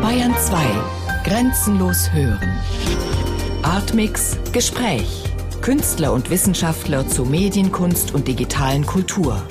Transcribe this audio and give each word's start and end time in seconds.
Bayern 0.00 0.34
2. 0.36 0.56
Grenzenlos 1.24 2.12
hören. 2.12 2.58
Artmix 3.62 4.36
Gespräch. 4.52 5.24
Künstler 5.60 6.12
und 6.12 6.30
Wissenschaftler 6.30 7.06
zu 7.06 7.24
Medienkunst 7.24 8.14
und 8.14 8.26
digitalen 8.26 8.84
Kultur. 8.84 9.42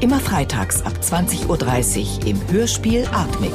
Immer 0.00 0.20
freitags 0.20 0.82
ab 0.82 0.94
20.30 1.02 1.46
Uhr 2.20 2.26
im 2.26 2.40
Hörspiel 2.50 3.06
Artmix. 3.12 3.54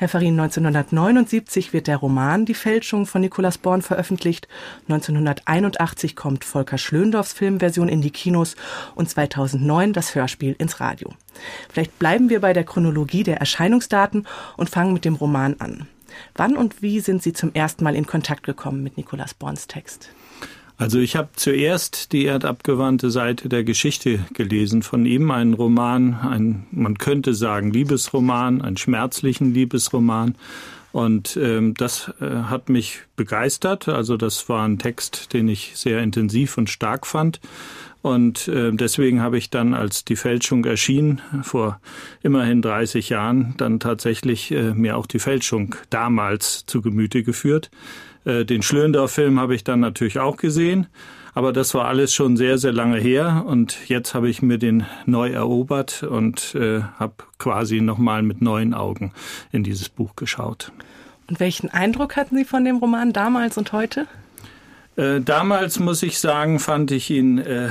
Herr 0.00 0.08
Farin, 0.08 0.40
1979 0.40 1.74
wird 1.74 1.86
der 1.86 1.98
Roman 1.98 2.46
Die 2.46 2.54
Fälschung 2.54 3.04
von 3.04 3.20
Nikolaus 3.20 3.58
Born 3.58 3.82
veröffentlicht. 3.82 4.48
1981 4.88 6.16
kommt 6.16 6.42
Volker 6.42 6.78
Schlöndorffs 6.78 7.34
Filmversion 7.34 7.90
in 7.90 8.00
die 8.00 8.10
Kinos 8.10 8.56
und 8.94 9.10
2009 9.10 9.92
das 9.92 10.14
Hörspiel 10.14 10.56
ins 10.58 10.80
Radio. 10.80 11.12
Vielleicht 11.70 11.98
bleiben 11.98 12.30
wir 12.30 12.40
bei 12.40 12.54
der 12.54 12.64
Chronologie 12.64 13.24
der 13.24 13.40
Erscheinungsdaten 13.40 14.26
und 14.56 14.70
fangen 14.70 14.94
mit 14.94 15.04
dem 15.04 15.16
Roman 15.16 15.56
an. 15.58 15.86
Wann 16.34 16.56
und 16.56 16.80
wie 16.80 17.00
sind 17.00 17.22
Sie 17.22 17.34
zum 17.34 17.52
ersten 17.52 17.84
Mal 17.84 17.94
in 17.94 18.06
Kontakt 18.06 18.44
gekommen 18.44 18.82
mit 18.82 18.96
Nikolaus 18.96 19.34
Borns 19.34 19.66
Text? 19.66 20.14
Also 20.80 20.98
ich 20.98 21.14
habe 21.14 21.28
zuerst 21.36 22.10
die 22.12 22.24
erdabgewandte 22.24 23.10
Seite 23.10 23.50
der 23.50 23.64
Geschichte 23.64 24.20
gelesen 24.32 24.82
von 24.82 25.04
ihm, 25.04 25.30
einen 25.30 25.52
Roman, 25.52 26.14
ein, 26.14 26.66
man 26.70 26.96
könnte 26.96 27.34
sagen, 27.34 27.70
Liebesroman, 27.70 28.62
einen 28.62 28.78
schmerzlichen 28.78 29.52
Liebesroman. 29.52 30.36
Und 30.92 31.36
ähm, 31.36 31.74
das 31.74 32.12
äh, 32.20 32.24
hat 32.24 32.68
mich 32.68 33.00
begeistert. 33.16 33.88
Also 33.88 34.16
das 34.16 34.48
war 34.48 34.66
ein 34.66 34.78
Text, 34.78 35.32
den 35.32 35.48
ich 35.48 35.72
sehr 35.76 36.00
intensiv 36.00 36.58
und 36.58 36.68
stark 36.68 37.06
fand. 37.06 37.40
Und 38.02 38.48
äh, 38.48 38.72
deswegen 38.72 39.20
habe 39.20 39.36
ich 39.36 39.50
dann, 39.50 39.74
als 39.74 40.04
die 40.04 40.16
Fälschung 40.16 40.64
erschien, 40.64 41.20
vor 41.42 41.80
immerhin 42.22 42.62
30 42.62 43.10
Jahren, 43.10 43.54
dann 43.58 43.78
tatsächlich 43.78 44.50
äh, 44.52 44.72
mir 44.72 44.96
auch 44.96 45.06
die 45.06 45.18
Fälschung 45.18 45.76
damals 45.90 46.64
zu 46.66 46.80
Gemüte 46.80 47.22
geführt. 47.22 47.70
Äh, 48.24 48.44
den 48.44 48.62
Schlöndorff-Film 48.62 49.38
habe 49.38 49.54
ich 49.54 49.64
dann 49.64 49.80
natürlich 49.80 50.18
auch 50.18 50.38
gesehen. 50.38 50.86
Aber 51.34 51.52
das 51.52 51.74
war 51.74 51.86
alles 51.86 52.12
schon 52.12 52.36
sehr, 52.36 52.58
sehr 52.58 52.72
lange 52.72 52.98
her 52.98 53.44
und 53.46 53.88
jetzt 53.88 54.14
habe 54.14 54.28
ich 54.28 54.42
mir 54.42 54.58
den 54.58 54.84
neu 55.06 55.30
erobert 55.30 56.02
und 56.02 56.54
äh, 56.54 56.82
habe 56.98 57.14
quasi 57.38 57.80
nochmal 57.80 58.22
mit 58.22 58.42
neuen 58.42 58.74
Augen 58.74 59.12
in 59.52 59.62
dieses 59.62 59.88
Buch 59.88 60.16
geschaut. 60.16 60.72
Und 61.28 61.38
welchen 61.38 61.70
Eindruck 61.70 62.16
hatten 62.16 62.36
Sie 62.36 62.44
von 62.44 62.64
dem 62.64 62.78
Roman 62.78 63.12
damals 63.12 63.56
und 63.56 63.72
heute? 63.72 64.06
Äh, 64.96 65.20
damals 65.20 65.78
muss 65.78 66.02
ich 66.02 66.18
sagen, 66.18 66.58
fand 66.58 66.90
ich 66.90 67.10
ihn, 67.10 67.38
äh, 67.38 67.68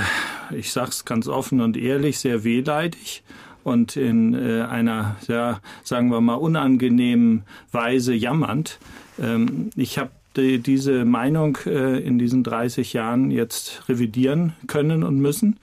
ich 0.50 0.72
sage 0.72 0.90
es 0.90 1.04
ganz 1.04 1.28
offen 1.28 1.60
und 1.60 1.76
ehrlich, 1.76 2.18
sehr 2.18 2.44
wehleidig 2.44 3.22
und 3.62 3.96
in 3.96 4.34
äh, 4.34 4.62
einer, 4.62 5.16
ja, 5.28 5.60
sagen 5.82 6.10
wir 6.10 6.20
mal, 6.20 6.34
unangenehmen 6.34 7.44
Weise 7.70 8.14
jammernd. 8.14 8.78
Ähm, 9.20 9.70
ich 9.76 9.98
habe 9.98 10.10
die, 10.36 10.58
diese 10.58 11.04
Meinung 11.04 11.58
äh, 11.66 11.98
in 11.98 12.18
diesen 12.18 12.42
30 12.42 12.92
Jahren 12.92 13.30
jetzt 13.30 13.88
revidieren 13.88 14.54
können 14.66 15.02
und 15.02 15.18
müssen. 15.18 15.58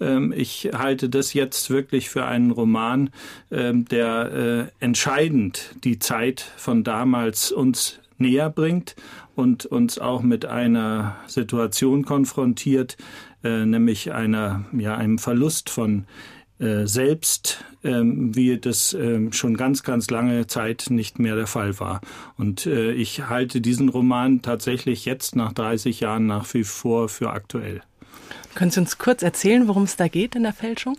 Ähm, 0.00 0.32
ich 0.36 0.70
halte 0.74 1.08
das 1.08 1.34
jetzt 1.34 1.70
wirklich 1.70 2.10
für 2.10 2.24
einen 2.24 2.50
Roman, 2.50 3.10
ähm, 3.50 3.84
der 3.86 4.70
äh, 4.80 4.84
entscheidend 4.84 5.74
die 5.84 5.98
Zeit 5.98 6.40
von 6.56 6.84
damals 6.84 7.52
uns 7.52 8.00
näher 8.18 8.50
bringt 8.50 8.94
und 9.34 9.66
uns 9.66 9.98
auch 9.98 10.22
mit 10.22 10.44
einer 10.44 11.16
Situation 11.26 12.04
konfrontiert, 12.04 12.96
äh, 13.42 13.64
nämlich 13.64 14.12
einer, 14.12 14.64
ja, 14.72 14.96
einem 14.96 15.18
Verlust 15.18 15.70
von 15.70 16.04
selbst, 16.58 17.64
ähm, 17.82 18.34
wie 18.36 18.58
das 18.58 18.94
ähm, 18.94 19.32
schon 19.32 19.56
ganz, 19.56 19.82
ganz 19.82 20.10
lange 20.10 20.46
Zeit 20.46 20.86
nicht 20.90 21.18
mehr 21.18 21.34
der 21.34 21.46
Fall 21.46 21.78
war. 21.80 22.00
Und 22.36 22.66
äh, 22.66 22.92
ich 22.92 23.28
halte 23.28 23.60
diesen 23.60 23.88
Roman 23.88 24.42
tatsächlich 24.42 25.04
jetzt 25.04 25.34
nach 25.34 25.52
30 25.52 26.00
Jahren 26.00 26.26
nach 26.26 26.52
wie 26.54 26.64
vor 26.64 27.08
für 27.08 27.30
aktuell. 27.30 27.82
Können 28.54 28.70
Sie 28.70 28.80
uns 28.80 28.98
kurz 28.98 29.22
erzählen, 29.22 29.66
worum 29.66 29.84
es 29.84 29.96
da 29.96 30.08
geht 30.08 30.34
in 30.34 30.42
der 30.42 30.52
Fälschung? 30.52 30.96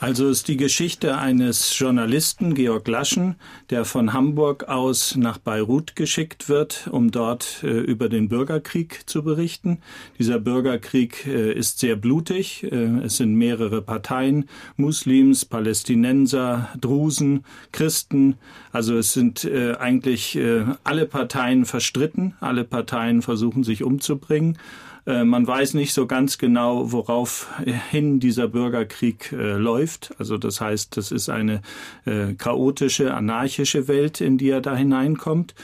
Also 0.00 0.28
ist 0.28 0.46
die 0.46 0.56
Geschichte 0.56 1.18
eines 1.18 1.76
Journalisten, 1.76 2.54
Georg 2.54 2.86
Laschen, 2.86 3.34
der 3.68 3.84
von 3.84 4.12
Hamburg 4.12 4.68
aus 4.68 5.16
nach 5.16 5.38
Beirut 5.38 5.96
geschickt 5.96 6.48
wird, 6.48 6.86
um 6.92 7.10
dort 7.10 7.64
äh, 7.64 7.66
über 7.66 8.08
den 8.08 8.28
Bürgerkrieg 8.28 9.02
zu 9.06 9.24
berichten. 9.24 9.78
Dieser 10.16 10.38
Bürgerkrieg 10.38 11.26
äh, 11.26 11.52
ist 11.52 11.80
sehr 11.80 11.96
blutig. 11.96 12.62
Äh, 12.62 13.00
es 13.00 13.16
sind 13.16 13.34
mehrere 13.34 13.82
Parteien, 13.82 14.48
Muslims, 14.76 15.44
Palästinenser, 15.44 16.68
Drusen, 16.80 17.44
Christen. 17.72 18.36
Also 18.70 18.98
es 18.98 19.12
sind 19.12 19.44
äh, 19.46 19.74
eigentlich 19.80 20.36
äh, 20.36 20.64
alle 20.84 21.06
Parteien 21.06 21.64
verstritten. 21.64 22.34
Alle 22.38 22.62
Parteien 22.62 23.20
versuchen 23.20 23.64
sich 23.64 23.82
umzubringen. 23.82 24.58
Äh, 25.08 25.24
man 25.24 25.46
weiß 25.46 25.74
nicht 25.74 25.94
so 25.94 26.06
ganz 26.06 26.38
genau, 26.38 26.92
woraufhin 26.92 28.20
dieser 28.20 28.46
Bürgerkrieg 28.46 29.32
äh, 29.32 29.54
läuft. 29.54 30.14
Also 30.18 30.36
das 30.36 30.60
heißt, 30.60 30.96
das 30.96 31.10
ist 31.10 31.30
eine 31.30 31.62
äh, 32.04 32.34
chaotische, 32.34 33.14
anarchische 33.14 33.88
Welt, 33.88 34.20
in 34.20 34.36
die 34.36 34.50
er 34.50 34.60
da 34.60 34.76
hineinkommt. 34.76 35.54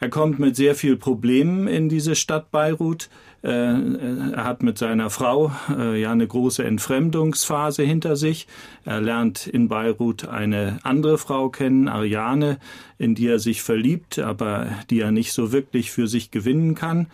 Er 0.00 0.10
kommt 0.10 0.38
mit 0.38 0.56
sehr 0.56 0.74
viel 0.74 0.96
Problemen 0.96 1.66
in 1.66 1.88
diese 1.88 2.14
Stadt 2.14 2.50
Beirut. 2.52 3.08
Er 3.42 4.44
hat 4.44 4.64
mit 4.64 4.78
seiner 4.78 5.10
Frau 5.10 5.52
ja 5.68 6.12
eine 6.12 6.26
große 6.26 6.64
Entfremdungsphase 6.64 7.82
hinter 7.82 8.14
sich. 8.16 8.46
Er 8.84 9.00
lernt 9.00 9.48
in 9.48 9.68
Beirut 9.68 10.28
eine 10.28 10.78
andere 10.82 11.18
Frau 11.18 11.48
kennen, 11.48 11.88
Ariane, 11.88 12.58
in 12.98 13.16
die 13.16 13.26
er 13.26 13.40
sich 13.40 13.62
verliebt, 13.62 14.20
aber 14.20 14.66
die 14.90 15.00
er 15.00 15.10
nicht 15.10 15.32
so 15.32 15.50
wirklich 15.50 15.90
für 15.90 16.06
sich 16.06 16.30
gewinnen 16.30 16.76
kann 16.76 17.08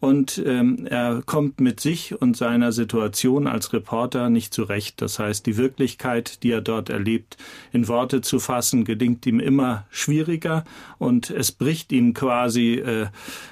und 0.00 0.42
ähm, 0.46 0.86
er 0.86 1.22
kommt 1.24 1.60
mit 1.60 1.78
sich 1.78 2.20
und 2.20 2.36
seiner 2.36 2.72
Situation 2.72 3.46
als 3.46 3.72
Reporter 3.72 4.30
nicht 4.30 4.52
zurecht. 4.54 5.02
Das 5.02 5.18
heißt, 5.18 5.44
die 5.44 5.58
Wirklichkeit, 5.58 6.42
die 6.42 6.50
er 6.50 6.62
dort 6.62 6.88
erlebt, 6.88 7.36
in 7.70 7.86
Worte 7.86 8.22
zu 8.22 8.40
fassen, 8.40 8.84
gelingt 8.84 9.26
ihm 9.26 9.40
immer 9.40 9.86
schwieriger 9.90 10.64
und 10.98 11.30
es 11.30 11.52
bricht 11.52 11.92
ihm 11.92 12.14
quasi 12.14 12.74
äh, 12.74 13.08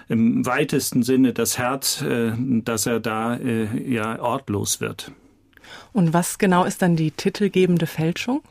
im 0.09 0.47
weitesten 0.47 1.03
Sinne 1.03 1.34
das 1.34 1.59
Herz, 1.59 2.00
äh, 2.00 2.32
dass 2.36 2.86
er 2.86 3.00
da 3.00 3.36
äh, 3.36 3.92
ja 3.92 4.19
ortlos 4.19 4.80
wird. 4.80 5.12
Und 5.92 6.15
was 6.15 6.38
genau 6.38 6.65
ist 6.65 6.80
dann 6.80 6.97
die 6.97 7.10
titelgebende 7.10 7.86
Fälschung? 7.86 8.42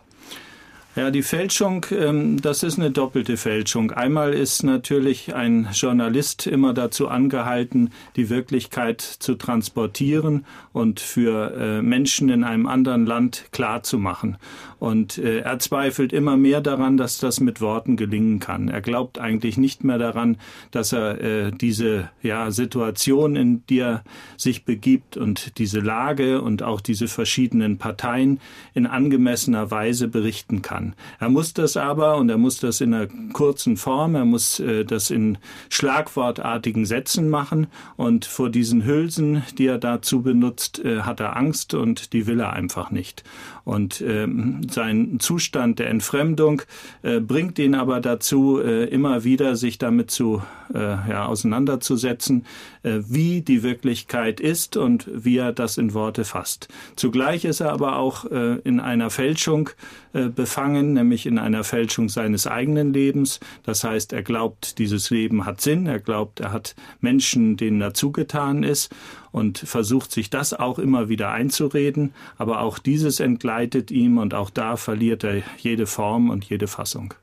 Ja, 0.98 1.12
die 1.12 1.22
Fälschung, 1.22 1.86
ähm, 1.92 2.42
das 2.42 2.64
ist 2.64 2.80
eine 2.80 2.90
doppelte 2.90 3.38
Fälschung. 3.38 3.92
Einmal 3.92 4.34
ist 4.34 4.64
natürlich 4.64 5.36
ein 5.36 5.70
Journalist 5.72 6.48
immer 6.48 6.74
dazu 6.74 7.08
angehalten, 7.08 7.92
die 8.16 8.32
Wirklichkeit 8.32 9.02
zu 9.02 9.36
transportieren 9.36 10.44
und 10.74 11.00
für 11.00 11.54
äh, 11.56 11.82
Menschen 11.84 12.30
in 12.30 12.44
einem 12.44 12.66
anderen 12.66 13.06
Land 13.06 13.46
klar 13.52 13.84
zu 13.84 14.00
machen. 14.00 14.38
Und 14.80 15.20
äh, 15.20 15.42
er 15.42 15.60
zweifelt 15.60 16.14
immer 16.14 16.36
mehr 16.36 16.62
daran, 16.62 16.98
dass 16.98 17.20
das 17.20 17.40
mit 17.40 17.62
Worten 17.62 17.96
gelingen 17.96 18.40
kann. 18.40 18.68
Er 18.68 18.82
glaubt 18.82 19.20
eigentlich 19.20 19.58
nicht 19.58 19.84
mehr 19.84 20.00
daran, 20.00 20.38
dass 20.72 20.94
er 20.94 21.22
äh, 21.22 21.52
diese 21.52 22.10
ja, 22.24 22.50
Situation, 22.50 23.36
in 23.36 23.64
die 23.68 23.82
er 23.82 24.04
sich 24.36 24.66
begibt 24.66 25.16
und 25.16 25.60
diese 25.60 25.80
Lage 25.80 26.42
und 26.42 26.64
auch 26.64 26.82
diese 26.82 27.08
verschiedenen 27.08 27.78
Parteien 27.78 28.40
in 28.74 28.88
angemessener 28.88 29.70
Weise 29.70 30.08
berichten 30.08 30.64
kann. 30.64 30.87
Er 31.20 31.30
muss 31.30 31.54
das 31.54 31.78
aber 31.78 32.18
und 32.18 32.30
er 32.30 32.38
muss 32.38 32.60
das 32.60 32.82
in 32.82 32.94
einer 32.94 33.08
kurzen 33.34 33.78
Form, 33.78 34.16
er 34.16 34.26
muss 34.26 34.60
äh, 34.60 34.86
das 34.86 35.10
in 35.10 35.38
schlagwortartigen 35.70 36.86
Sätzen 36.86 37.30
machen 37.30 37.68
und 37.96 38.26
vor 38.26 38.50
diesen 38.50 38.86
Hülsen, 38.86 39.44
die 39.58 39.68
er 39.68 39.78
dazu 39.78 40.22
benutzt, 40.22 40.84
äh, 40.84 41.02
hat 41.02 41.20
er 41.20 41.36
Angst 41.38 41.74
und 41.74 42.14
die 42.14 42.28
will 42.28 42.40
er 42.40 42.54
einfach 42.54 42.92
nicht. 42.92 43.24
Und 43.68 44.00
ähm, 44.00 44.62
sein 44.72 45.20
Zustand 45.20 45.80
der 45.80 45.90
Entfremdung 45.90 46.62
äh, 47.02 47.20
bringt 47.20 47.60
ihn 47.60 47.76
aber 47.76 48.00
dazu, 48.00 48.62
äh, 48.62 48.86
immer 48.86 49.26
wieder 49.26 49.58
sich 49.58 49.78
damit 49.78 50.10
zu 50.10 50.42
äh, 50.74 50.80
ja, 50.80 51.26
auseinanderzusetzen, 51.26 52.46
äh, 52.84 53.00
wie 53.10 53.42
die 53.42 53.64
Wirklichkeit 53.64 54.40
ist 54.40 54.78
und 54.78 55.10
wie 55.14 55.36
er 55.36 55.52
das 55.52 55.78
in 55.78 55.94
Worte 55.94 56.24
fasst. 56.24 56.70
Zugleich 56.96 57.44
ist 57.44 57.60
er 57.60 57.74
aber 57.74 57.98
auch 57.98 58.24
äh, 58.32 58.56
in 58.64 58.80
einer 58.80 59.10
Fälschung 59.10 59.70
äh, 60.14 60.30
befangen, 60.30 60.94
nämlich 60.94 61.26
in 61.26 61.38
einer 61.38 61.66
Fälschung 61.66 62.08
seines 62.08 62.48
eigenen 62.48 62.94
Lebens. 62.94 63.42
Das 63.64 63.84
heißt, 63.84 64.14
er 64.14 64.24
glaubt, 64.24 64.80
dieses 64.80 65.10
Leben 65.10 65.46
hat 65.46 65.60
Sinn, 65.60 65.88
er 65.88 66.00
glaubt, 66.00 66.40
er 66.40 66.54
hat 66.54 66.74
Menschen, 67.02 67.58
denen 67.58 67.82
er 67.82 67.94
zugetan 67.94 68.64
ist 68.64 68.96
und 69.32 69.58
versucht 69.60 70.12
sich 70.12 70.30
das 70.30 70.54
auch 70.54 70.80
immer 70.80 71.10
wieder 71.10 71.32
einzureden, 71.32 72.14
aber 72.38 72.62
auch 72.62 72.80
dieses 72.80 73.20
entgleitet 73.20 73.92
ihm 73.92 74.18
und 74.18 74.34
auch 74.34 74.50
da 74.50 74.78
verliert 74.78 75.24
er 75.24 75.44
jede 75.58 75.88
Form 75.88 76.30
und 76.30 76.46
jede 76.46 76.68
Fassung. 76.68 77.14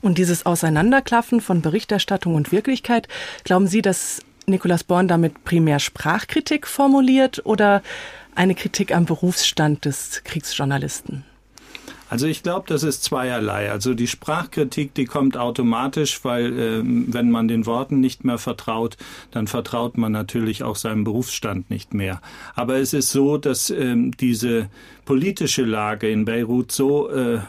Und 0.00 0.18
dieses 0.18 0.46
Auseinanderklaffen 0.46 1.40
von 1.40 1.60
Berichterstattung 1.60 2.34
und 2.34 2.52
Wirklichkeit, 2.52 3.08
glauben 3.44 3.66
Sie, 3.66 3.82
das 3.82 4.20
Nikolaus 4.46 4.84
Born 4.84 5.08
damit 5.08 5.44
primär 5.44 5.78
Sprachkritik 5.78 6.66
formuliert 6.66 7.44
oder 7.44 7.82
eine 8.34 8.54
Kritik 8.54 8.94
am 8.94 9.04
Berufsstand 9.04 9.84
des 9.84 10.22
Kriegsjournalisten? 10.24 11.24
Also 12.08 12.26
ich 12.26 12.42
glaube, 12.42 12.64
das 12.68 12.82
ist 12.82 13.04
zweierlei. 13.04 13.70
Also 13.70 13.94
die 13.94 14.06
Sprachkritik, 14.06 14.94
die 14.94 15.04
kommt 15.04 15.36
automatisch, 15.36 16.24
weil 16.24 16.58
äh, 16.58 16.82
wenn 16.82 17.30
man 17.30 17.48
den 17.48 17.66
Worten 17.66 18.00
nicht 18.00 18.24
mehr 18.24 18.38
vertraut, 18.38 18.96
dann 19.30 19.46
vertraut 19.46 19.98
man 19.98 20.12
natürlich 20.12 20.62
auch 20.62 20.76
seinem 20.76 21.04
Berufsstand 21.04 21.70
nicht 21.70 21.92
mehr. 21.92 22.20
Aber 22.54 22.76
es 22.76 22.92
ist 22.92 23.10
so, 23.10 23.36
dass 23.36 23.70
äh, 23.70 23.94
diese 24.20 24.70
politische 25.04 25.64
Lage 25.64 26.10
in 26.10 26.24
Beirut 26.24 26.72
so 26.72 27.10
äh, 27.10 27.40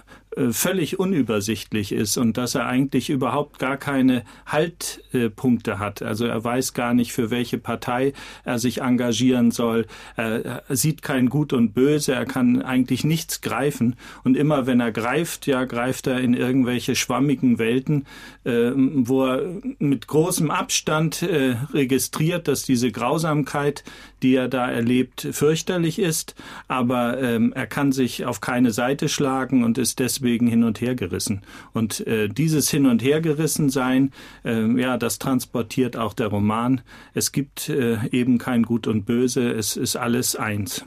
völlig 0.51 0.99
unübersichtlich 0.99 1.91
ist 1.91 2.17
und 2.17 2.37
dass 2.37 2.55
er 2.55 2.67
eigentlich 2.67 3.09
überhaupt 3.09 3.57
gar 3.57 3.77
keine 3.77 4.23
Haltpunkte 4.45 5.79
hat. 5.79 6.03
Also 6.03 6.25
er 6.25 6.43
weiß 6.43 6.73
gar 6.73 6.93
nicht, 6.93 7.13
für 7.13 7.31
welche 7.31 7.57
Partei 7.57 8.13
er 8.43 8.59
sich 8.59 8.81
engagieren 8.81 9.51
soll. 9.51 9.87
Er 10.15 10.63
sieht 10.69 11.01
kein 11.01 11.29
Gut 11.29 11.51
und 11.51 11.73
Böse. 11.73 12.13
Er 12.13 12.25
kann 12.25 12.61
eigentlich 12.61 13.03
nichts 13.03 13.41
greifen. 13.41 13.95
Und 14.23 14.37
immer 14.37 14.67
wenn 14.67 14.79
er 14.79 14.91
greift, 14.91 15.47
ja, 15.47 15.65
greift 15.65 16.07
er 16.07 16.19
in 16.19 16.33
irgendwelche 16.33 16.95
schwammigen 16.95 17.57
Welten, 17.57 18.05
äh, 18.43 18.71
wo 18.75 19.25
er 19.25 19.61
mit 19.79 20.07
großem 20.07 20.51
Abstand 20.51 21.23
äh, 21.23 21.55
registriert, 21.73 22.47
dass 22.47 22.63
diese 22.63 22.91
Grausamkeit, 22.91 23.83
die 24.21 24.35
er 24.35 24.47
da 24.47 24.69
erlebt, 24.69 25.27
fürchterlich 25.31 25.97
ist. 25.97 26.35
Aber 26.67 27.19
ähm, 27.19 27.51
er 27.53 27.67
kann 27.67 27.91
sich 27.91 28.25
auf 28.25 28.41
keine 28.41 28.71
Seite 28.71 29.09
schlagen 29.09 29.63
und 29.63 29.77
ist 29.77 29.99
deswegen 29.99 30.18
deswegen 30.19 30.47
hin 30.47 30.63
und 30.63 30.81
her 30.81 30.95
gerissen. 30.95 31.41
Und 31.73 32.05
äh, 32.05 32.27
dieses 32.27 32.69
Hin 32.69 32.85
und 32.85 33.01
her 33.03 33.21
gerissen 33.21 33.69
sein, 33.69 34.11
äh, 34.43 34.65
ja, 34.79 34.97
das 34.97 35.19
transportiert 35.19 35.97
auch 35.97 36.13
der 36.13 36.27
Roman. 36.27 36.81
Es 37.13 37.31
gibt 37.31 37.69
äh, 37.69 37.97
eben 38.11 38.37
kein 38.37 38.63
Gut 38.63 38.87
und 38.87 39.05
Böse, 39.05 39.49
es 39.51 39.77
ist 39.77 39.95
alles 39.95 40.35
eins. 40.35 40.85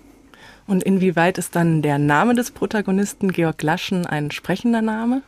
Und 0.66 0.82
inwieweit 0.82 1.38
ist 1.38 1.56
dann 1.56 1.82
der 1.82 1.98
Name 1.98 2.34
des 2.34 2.50
Protagonisten 2.50 3.32
Georg 3.32 3.62
Laschen 3.62 4.06
ein 4.06 4.30
sprechender 4.30 4.82
Name? 4.82 5.22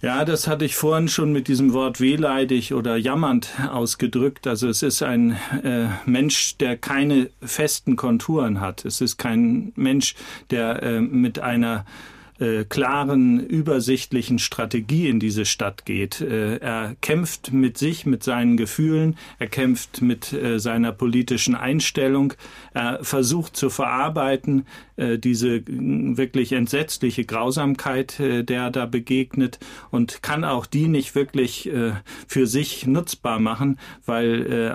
Ja, 0.00 0.24
das 0.24 0.48
hatte 0.48 0.64
ich 0.64 0.74
vorhin 0.74 1.06
schon 1.06 1.32
mit 1.32 1.46
diesem 1.46 1.72
Wort 1.72 2.00
wehleidig 2.00 2.74
oder 2.74 2.96
jammernd 2.96 3.50
ausgedrückt. 3.70 4.48
Also 4.48 4.68
es 4.68 4.82
ist 4.82 5.00
ein 5.02 5.36
äh, 5.62 5.86
Mensch, 6.06 6.56
der 6.56 6.76
keine 6.76 7.30
festen 7.40 7.94
Konturen 7.94 8.60
hat. 8.60 8.84
Es 8.84 9.00
ist 9.00 9.16
kein 9.16 9.72
Mensch, 9.76 10.16
der 10.50 10.82
äh, 10.82 11.00
mit 11.00 11.38
einer 11.38 11.84
äh, 12.42 12.64
klaren, 12.64 13.38
übersichtlichen 13.38 14.40
Strategie 14.40 15.08
in 15.08 15.20
diese 15.20 15.44
Stadt 15.44 15.86
geht. 15.86 16.20
Äh, 16.20 16.56
er 16.56 16.96
kämpft 17.00 17.52
mit 17.52 17.78
sich, 17.78 18.04
mit 18.04 18.24
seinen 18.24 18.56
Gefühlen, 18.56 19.16
er 19.38 19.46
kämpft 19.46 20.02
mit 20.02 20.32
äh, 20.32 20.58
seiner 20.58 20.90
politischen 20.90 21.54
Einstellung, 21.54 22.34
er 22.74 22.98
versucht 23.02 23.56
zu 23.56 23.70
verarbeiten 23.70 24.66
äh, 24.96 25.18
diese 25.18 25.62
wirklich 25.66 26.52
entsetzliche 26.52 27.24
Grausamkeit, 27.24 28.18
äh, 28.18 28.42
der 28.42 28.70
da 28.70 28.86
begegnet 28.86 29.60
und 29.92 30.24
kann 30.24 30.42
auch 30.42 30.66
die 30.66 30.88
nicht 30.88 31.14
wirklich 31.14 31.70
für 32.26 32.46
sich 32.46 32.86
nutzbar 32.86 33.38
machen, 33.38 33.78
weil 34.04 34.72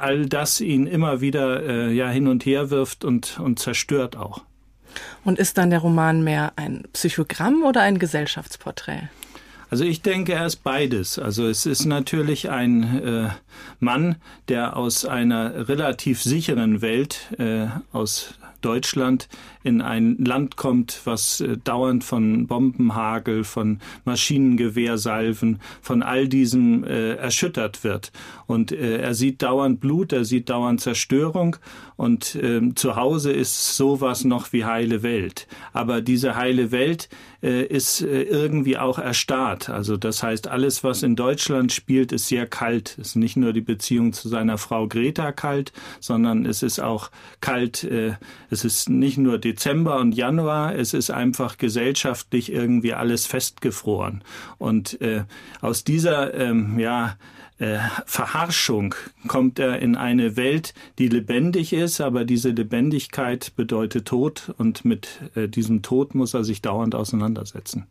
all 0.00 0.26
das 0.26 0.60
ihn 0.60 0.86
immer 0.86 1.20
wieder 1.20 1.90
ja 1.90 2.08
hin 2.08 2.28
und 2.28 2.46
her 2.46 2.70
wirft 2.70 3.04
und, 3.04 3.40
und 3.40 3.58
zerstört 3.58 4.16
auch. 4.16 4.44
Und 5.24 5.38
ist 5.38 5.58
dann 5.58 5.70
der 5.70 5.80
Roman 5.80 6.22
mehr 6.22 6.52
ein 6.56 6.84
Psychogramm 6.92 7.62
oder 7.62 7.82
ein 7.82 7.98
Gesellschaftsporträt? 7.98 9.08
Also 9.70 9.84
ich 9.84 10.00
denke, 10.00 10.32
er 10.32 10.46
ist 10.46 10.64
beides. 10.64 11.18
Also 11.18 11.46
es 11.46 11.66
ist 11.66 11.84
natürlich 11.84 12.48
ein 12.48 13.04
äh, 13.04 13.28
Mann, 13.80 14.16
der 14.48 14.76
aus 14.76 15.04
einer 15.04 15.68
relativ 15.68 16.22
sicheren 16.22 16.80
Welt, 16.80 17.20
äh, 17.38 17.66
aus 17.92 18.34
Deutschland, 18.60 19.28
in 19.68 19.82
ein 19.82 20.16
Land 20.24 20.56
kommt, 20.56 21.02
was 21.04 21.40
äh, 21.40 21.58
dauernd 21.62 22.02
von 22.02 22.46
Bombenhagel, 22.46 23.44
von 23.44 23.80
Maschinengewehrsalven, 24.04 25.60
von 25.82 26.02
all 26.02 26.26
diesem 26.26 26.84
äh, 26.84 27.14
erschüttert 27.14 27.84
wird. 27.84 28.10
Und 28.46 28.72
äh, 28.72 28.98
er 28.98 29.14
sieht 29.14 29.42
dauernd 29.42 29.80
Blut, 29.80 30.12
er 30.12 30.24
sieht 30.24 30.48
dauernd 30.48 30.80
Zerstörung 30.80 31.56
und 31.96 32.34
äh, 32.36 32.74
zu 32.74 32.96
Hause 32.96 33.32
ist 33.32 33.76
sowas 33.76 34.24
noch 34.24 34.52
wie 34.52 34.64
heile 34.64 35.02
Welt. 35.02 35.46
Aber 35.72 36.00
diese 36.00 36.34
heile 36.34 36.70
Welt 36.72 37.08
äh, 37.42 37.64
ist 37.64 38.00
äh, 38.00 38.22
irgendwie 38.22 38.78
auch 38.78 38.98
erstarrt. 38.98 39.68
Also 39.68 39.96
das 39.96 40.22
heißt, 40.22 40.48
alles, 40.48 40.82
was 40.82 41.02
in 41.02 41.14
Deutschland 41.14 41.72
spielt, 41.72 42.12
ist 42.12 42.28
sehr 42.28 42.46
kalt. 42.46 42.96
Es 42.98 43.08
ist 43.08 43.16
nicht 43.16 43.36
nur 43.36 43.52
die 43.52 43.60
Beziehung 43.60 44.12
zu 44.14 44.28
seiner 44.28 44.56
Frau 44.56 44.88
Greta 44.88 45.32
kalt, 45.32 45.72
sondern 46.00 46.46
es 46.46 46.62
ist 46.62 46.80
auch 46.80 47.10
kalt. 47.40 47.86
Es 48.50 48.64
ist 48.64 48.88
nicht 48.88 49.18
nur 49.18 49.38
Dezember 49.58 49.98
und 49.98 50.12
Januar, 50.12 50.76
es 50.76 50.94
ist 50.94 51.10
einfach 51.10 51.58
gesellschaftlich 51.58 52.52
irgendwie 52.52 52.94
alles 52.94 53.26
festgefroren. 53.26 54.22
Und 54.56 55.00
äh, 55.00 55.24
aus 55.60 55.82
dieser 55.82 56.32
ähm, 56.32 56.78
ja 56.78 57.16
äh, 57.58 57.78
Verharschung 58.06 58.94
kommt 59.26 59.58
er 59.58 59.80
in 59.80 59.96
eine 59.96 60.36
Welt, 60.36 60.74
die 61.00 61.08
lebendig 61.08 61.72
ist, 61.72 62.00
aber 62.00 62.24
diese 62.24 62.50
Lebendigkeit 62.50 63.52
bedeutet 63.56 64.06
Tod 64.06 64.54
und 64.58 64.84
mit 64.84 65.08
äh, 65.34 65.48
diesem 65.48 65.82
Tod 65.82 66.14
muss 66.14 66.34
er 66.34 66.44
sich 66.44 66.62
dauernd 66.62 66.94
auseinandersetzen. 66.94 67.88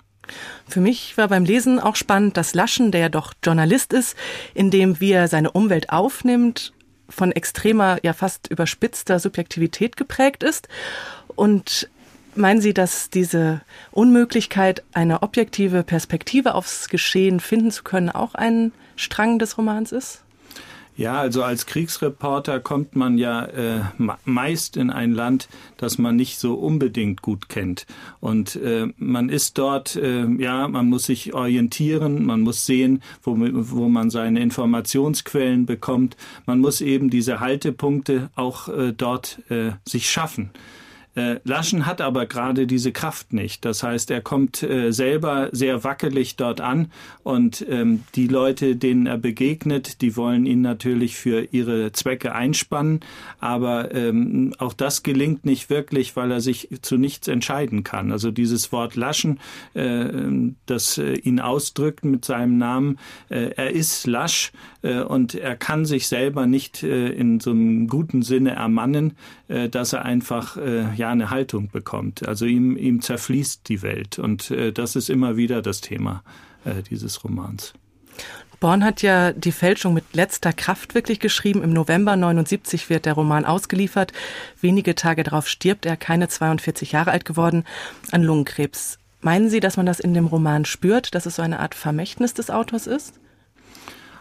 Für 0.70 0.80
mich 0.80 1.18
war 1.18 1.28
beim 1.28 1.44
Lesen 1.44 1.80
auch 1.80 1.98
spannend, 1.98 2.38
dass 2.38 2.54
Laschen, 2.54 2.92
der 2.92 3.02
ja 3.02 3.10
doch 3.10 3.34
Journalist 3.44 3.92
ist, 3.92 4.16
in 4.54 4.72
dem, 4.72 5.02
wie 5.02 5.12
er 5.12 5.28
seine 5.28 5.52
Umwelt 5.52 5.90
aufnimmt, 5.90 6.74
von 7.10 7.32
extremer, 7.32 7.98
ja 8.04 8.14
fast 8.14 8.48
überspitzter 8.48 9.20
Subjektivität 9.20 9.98
geprägt 9.98 10.44
ist. 10.44 10.68
Und 11.36 11.90
meinen 12.36 12.62
Sie, 12.62 12.74
dass 12.74 13.10
diese 13.10 13.62
Unmöglichkeit, 13.92 14.84
eine 14.94 15.24
objektive 15.24 15.84
Perspektive 15.84 16.56
aufs 16.56 16.90
Geschehen 16.90 17.40
finden 17.40 17.72
zu 17.72 17.84
können, 17.84 18.10
auch 18.10 18.36
ein 18.36 18.72
Strang 18.96 19.40
des 19.40 19.58
Romans 19.58 19.92
ist? 19.92 20.24
Ja, 20.98 21.20
also 21.20 21.44
als 21.44 21.68
Kriegsreporter 21.68 22.60
kommt 22.60 22.96
man 22.96 23.20
ja 23.20 23.46
äh, 23.46 23.82
meist 24.26 24.76
in 24.78 24.90
ein 24.90 25.14
Land, 25.14 25.48
das 25.78 26.00
man 26.00 26.16
nicht 26.16 26.40
so 26.40 26.56
unbedingt 26.56 27.22
gut 27.22 27.50
kennt. 27.50 27.86
Und 28.20 28.56
äh, 28.56 28.88
man 28.98 29.30
ist 29.30 29.60
dort, 29.60 29.96
äh, 29.96 30.26
ja, 30.26 30.68
man 30.68 30.90
muss 30.90 31.06
sich 31.06 31.36
orientieren, 31.36 32.26
man 32.26 32.42
muss 32.42 32.66
sehen, 32.66 33.04
wo, 33.22 33.38
wo 33.38 33.90
man 33.90 34.10
seine 34.10 34.40
Informationsquellen 34.40 35.68
bekommt. 35.68 36.18
Man 36.48 36.60
muss 36.60 36.82
eben 36.82 37.12
diese 37.12 37.40
Haltepunkte 37.40 38.32
auch 38.36 38.68
äh, 38.68 38.92
dort 38.92 39.40
äh, 39.52 39.74
sich 39.86 40.10
schaffen. 40.10 40.50
Äh, 41.18 41.40
Laschen 41.46 41.88
hat 41.88 42.00
aber 42.00 42.28
gerade 42.28 42.68
diese 42.68 42.92
Kraft 42.92 43.34
nicht. 43.34 43.66
Das 43.66 43.82
heißt, 43.82 44.12
er 44.12 44.22
kommt 44.22 44.62
äh, 44.62 44.92
selber 44.92 45.50
sehr 45.52 45.84
wackelig 45.84 46.36
dort 46.36 46.62
an 46.62 46.92
und 47.24 47.66
ähm, 47.68 48.04
die 48.14 48.28
Leute, 48.28 48.76
denen 48.76 49.08
er 49.08 49.18
begegnet, 49.18 50.02
die 50.02 50.16
wollen 50.16 50.46
ihn 50.46 50.62
natürlich 50.62 51.16
für 51.16 51.48
ihre 51.52 51.92
Zwecke 51.92 52.36
einspannen, 52.36 53.00
aber 53.40 53.96
ähm, 53.96 54.54
auch 54.60 54.74
das 54.74 55.02
gelingt 55.02 55.44
nicht 55.44 55.72
wirklich, 55.72 56.16
weil 56.16 56.30
er 56.30 56.40
sich 56.40 56.70
zu 56.84 56.98
nichts 56.98 57.28
entscheiden 57.28 57.84
kann. 57.84 58.12
Also 58.12 58.30
dieses 58.30 58.72
Wort 58.72 58.96
Laschen, 58.96 59.40
äh, 59.74 60.06
das 60.68 61.00
ihn 61.00 61.40
ausdrückt 61.40 62.06
mit 62.06 62.26
seinem 62.26 62.58
Namen, 62.58 63.00
er 63.30 63.72
ist 63.72 64.06
lasch 64.06 64.52
und 64.82 65.36
er 65.36 65.56
kann 65.56 65.86
sich 65.86 66.08
selber 66.08 66.46
nicht 66.46 66.84
in 66.84 67.40
so 67.40 67.52
einem 67.52 67.88
guten 67.88 68.22
Sinne 68.22 68.52
ermannen, 68.52 69.14
dass 69.48 69.94
er 69.94 70.06
einfach 70.06 70.58
ja 70.58 71.07
eine 71.10 71.30
Haltung 71.30 71.70
bekommt. 71.70 72.28
Also 72.28 72.46
ihm, 72.46 72.78
ihm 72.78 73.02
zerfließt 73.02 73.68
die 73.70 73.82
Welt. 73.82 74.20
Und 74.20 74.52
äh, 74.52 74.72
das 74.72 74.96
ist 74.96 75.10
immer 75.10 75.38
wieder 75.38 75.62
das 75.62 75.82
Thema 75.82 76.24
äh, 76.66 76.84
dieses 76.84 77.24
Romans. 77.24 77.74
Born 78.60 78.84
hat 78.84 79.04
ja 79.04 79.34
die 79.34 79.52
Fälschung 79.52 79.94
mit 79.94 80.04
letzter 80.14 80.52
Kraft 80.52 80.96
wirklich 80.96 81.20
geschrieben. 81.20 81.62
Im 81.62 81.74
November 81.74 82.16
79 82.16 82.90
wird 82.90 83.06
der 83.06 83.14
Roman 83.14 83.46
ausgeliefert. 83.46 84.14
Wenige 84.60 84.96
Tage 84.96 85.24
darauf 85.24 85.48
stirbt 85.48 85.86
er, 85.86 85.96
keine 85.96 86.28
42 86.28 86.92
Jahre 86.92 87.12
alt 87.12 87.26
geworden, 87.26 87.66
an 88.12 88.24
Lungenkrebs. 88.24 88.98
Meinen 89.22 89.50
Sie, 89.50 89.60
dass 89.60 89.78
man 89.78 89.86
das 89.86 90.00
in 90.00 90.14
dem 90.14 90.26
Roman 90.26 90.66
spürt, 90.66 91.14
dass 91.14 91.26
es 91.28 91.36
so 91.36 91.42
eine 91.44 91.60
Art 91.60 91.76
Vermächtnis 91.76 92.34
des 92.34 92.50
Autors 92.50 92.88
ist? 92.88 93.20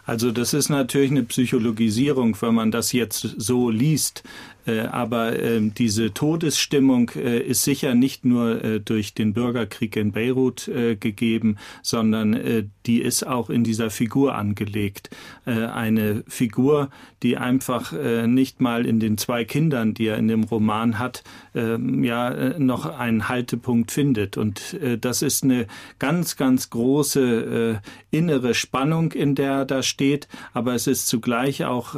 Also 0.04 0.30
das 0.30 0.54
ist 0.54 0.68
natürlich 0.68 1.10
eine 1.10 1.24
Psychologisierung, 1.24 2.36
wenn 2.40 2.54
man 2.54 2.70
das 2.70 2.92
jetzt 2.92 3.34
so 3.38 3.70
liest. 3.70 4.22
Äh, 4.66 4.80
aber 4.80 5.38
äh, 5.38 5.60
diese 5.60 6.12
Todesstimmung 6.12 7.10
äh, 7.14 7.38
ist 7.38 7.62
sicher 7.62 7.94
nicht 7.94 8.24
nur 8.24 8.62
äh, 8.62 8.80
durch 8.80 9.14
den 9.14 9.32
Bürgerkrieg 9.32 9.96
in 9.96 10.12
Beirut 10.12 10.70
gegeben, 11.00 11.56
sondern 11.82 12.70
die 12.86 13.00
ist 13.00 13.26
auch 13.26 13.50
in 13.50 13.64
dieser 13.64 13.90
Figur 13.90 14.34
angelegt. 14.34 15.10
eine 15.44 16.24
Figur, 16.26 16.90
die 17.22 17.36
einfach 17.36 17.92
nicht 18.26 18.60
mal 18.60 18.86
in 18.86 19.00
den 19.00 19.18
zwei 19.18 19.44
Kindern, 19.44 19.94
die 19.94 20.06
er 20.06 20.16
in 20.16 20.28
dem 20.28 20.44
Roman 20.44 20.98
hat, 20.98 21.22
ähm, 21.54 22.02
ja 22.04 22.58
noch 22.58 22.86
einen 22.86 23.28
Haltepunkt 23.28 23.92
findet. 23.92 24.36
Und 24.36 24.76
das 25.00 25.22
ist 25.22 25.44
eine 25.44 25.66
ganz, 25.98 26.36
ganz 26.36 26.70
große 26.70 27.80
innere 28.10 28.54
Spannung, 28.54 29.12
in 29.12 29.34
der 29.34 29.52
er 29.52 29.64
da 29.64 29.82
steht, 29.82 30.28
aber 30.52 30.74
es 30.74 30.86
ist 30.86 31.06
zugleich 31.06 31.64
auch 31.64 31.94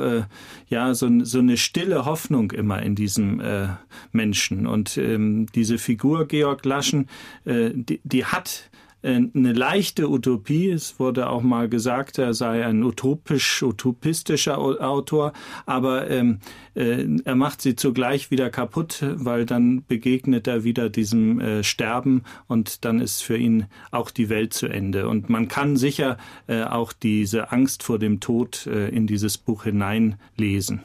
ja 0.69 0.95
so, 0.95 1.25
so 1.25 1.39
eine 1.39 1.57
stille 1.57 2.05
Hoffnung 2.05 2.53
immer 2.59 2.83
in 2.83 2.95
diesem 2.95 3.41
äh, 3.41 3.69
Menschen. 4.13 4.67
Und 4.67 4.99
ähm, 4.99 5.47
diese 5.55 5.79
Figur 5.79 6.27
Georg 6.27 6.65
Laschen, 6.65 7.09
äh, 7.45 7.71
die, 7.73 8.01
die 8.05 8.25
hat 8.25 8.71
äh, 9.03 9.21
eine 9.33 9.53
leichte 9.53 10.11
Utopie. 10.11 10.71
Es 10.71 10.99
wurde 10.99 11.31
auch 11.31 11.43
mal 11.43 11.69
gesagt, 11.69 12.19
er 12.19 12.35
sei 12.35 12.65
ein 12.67 12.83
utopisch, 12.83 13.63
utopistischer 13.63 14.59
Autor, 14.59 15.33
aber 15.67 16.11
ähm, 16.11 16.41
äh, 16.75 17.07
er 17.25 17.35
macht 17.37 17.63
sie 17.63 17.77
zugleich 17.77 18.31
wieder 18.31 18.51
kaputt, 18.51 18.99
weil 19.03 19.47
dann 19.47 19.85
begegnet 19.87 20.47
er 20.47 20.65
wieder 20.65 20.91
diesem 20.91 21.41
äh, 21.41 21.63
Sterben 21.63 22.23
und 22.49 22.85
dann 22.85 23.01
ist 23.01 23.23
für 23.23 23.37
ihn 23.37 23.67
auch 23.93 24.11
die 24.11 24.29
Welt 24.29 24.53
zu 24.53 24.67
Ende. 24.67 25.09
Und 25.09 25.29
man 25.29 25.49
kann 25.49 25.77
sicher 25.77 26.17
äh, 26.49 26.65
auch 26.65 26.93
diese 26.93 27.53
Angst 27.53 27.85
vor 27.85 27.99
dem 27.99 28.19
Tod 28.21 28.67
äh, 28.67 28.89
in 28.89 29.07
dieses 29.07 29.39
Buch 29.39 29.65
hineinlesen. 29.65 30.83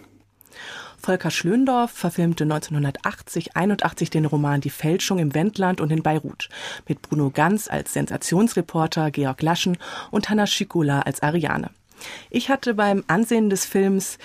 Volker 1.04 1.32
Schlöndorff 1.32 1.92
verfilmte 1.92 2.46
1980, 2.46 3.58
81 3.58 4.10
den 4.10 4.24
Roman 4.24 4.62
Die 4.62 4.70
Fälschung 4.70 5.20
im 5.20 5.34
Wendland 5.34 5.82
und 5.82 5.92
in 5.92 6.02
Beirut 6.02 6.48
mit 6.88 7.02
Bruno 7.02 7.30
Ganz 7.30 7.68
als 7.68 7.92
Sensationsreporter, 7.92 9.12
Georg 9.12 9.42
Laschen 9.42 9.78
und 10.12 10.30
Hanna 10.30 10.48
Schikula 10.48 11.02
als 11.02 11.22
Ariane. 11.22 11.72
Ich 12.30 12.48
hatte 12.48 12.74
beim 12.74 13.04
Ansehen 13.08 13.50
des 13.50 13.66
Films 13.66 14.18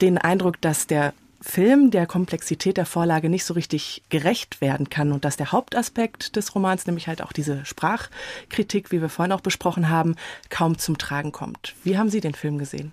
den 0.00 0.16
Eindruck, 0.16 0.60
dass 0.60 0.86
der 0.86 1.14
Film 1.40 1.90
der 1.90 2.06
Komplexität 2.06 2.76
der 2.76 2.86
Vorlage 2.86 3.28
nicht 3.28 3.44
so 3.44 3.54
richtig 3.54 4.04
gerecht 4.08 4.60
werden 4.60 4.90
kann 4.90 5.10
und 5.10 5.24
dass 5.24 5.36
der 5.36 5.50
Hauptaspekt 5.50 6.36
des 6.36 6.54
Romans, 6.54 6.86
nämlich 6.86 7.08
halt 7.08 7.22
auch 7.22 7.32
diese 7.32 7.64
Sprachkritik, 7.64 8.92
wie 8.92 9.02
wir 9.02 9.08
vorhin 9.08 9.32
auch 9.32 9.40
besprochen 9.40 9.88
haben, 9.88 10.14
kaum 10.48 10.78
zum 10.78 10.96
Tragen 10.96 11.32
kommt. 11.32 11.74
Wie 11.82 11.98
haben 11.98 12.08
Sie 12.08 12.20
den 12.20 12.34
Film 12.34 12.58
gesehen? 12.58 12.92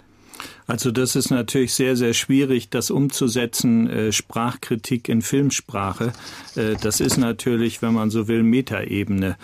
Also 0.68 0.92
das 0.92 1.16
ist 1.16 1.30
natürlich 1.30 1.74
sehr, 1.74 1.96
sehr 1.96 2.14
schwierig, 2.14 2.70
das 2.70 2.92
umzusetzen, 2.92 3.90
äh, 3.90 4.12
Sprachkritik 4.12 5.10
in 5.10 5.22
Filmsprache. 5.22 6.14
Äh, 6.56 6.76
das 6.82 7.00
ist 7.00 7.18
natürlich, 7.18 7.82
wenn 7.82 7.94
man 7.94 8.10
so 8.10 8.28
will, 8.28 8.44
Metaebene. 8.44 9.38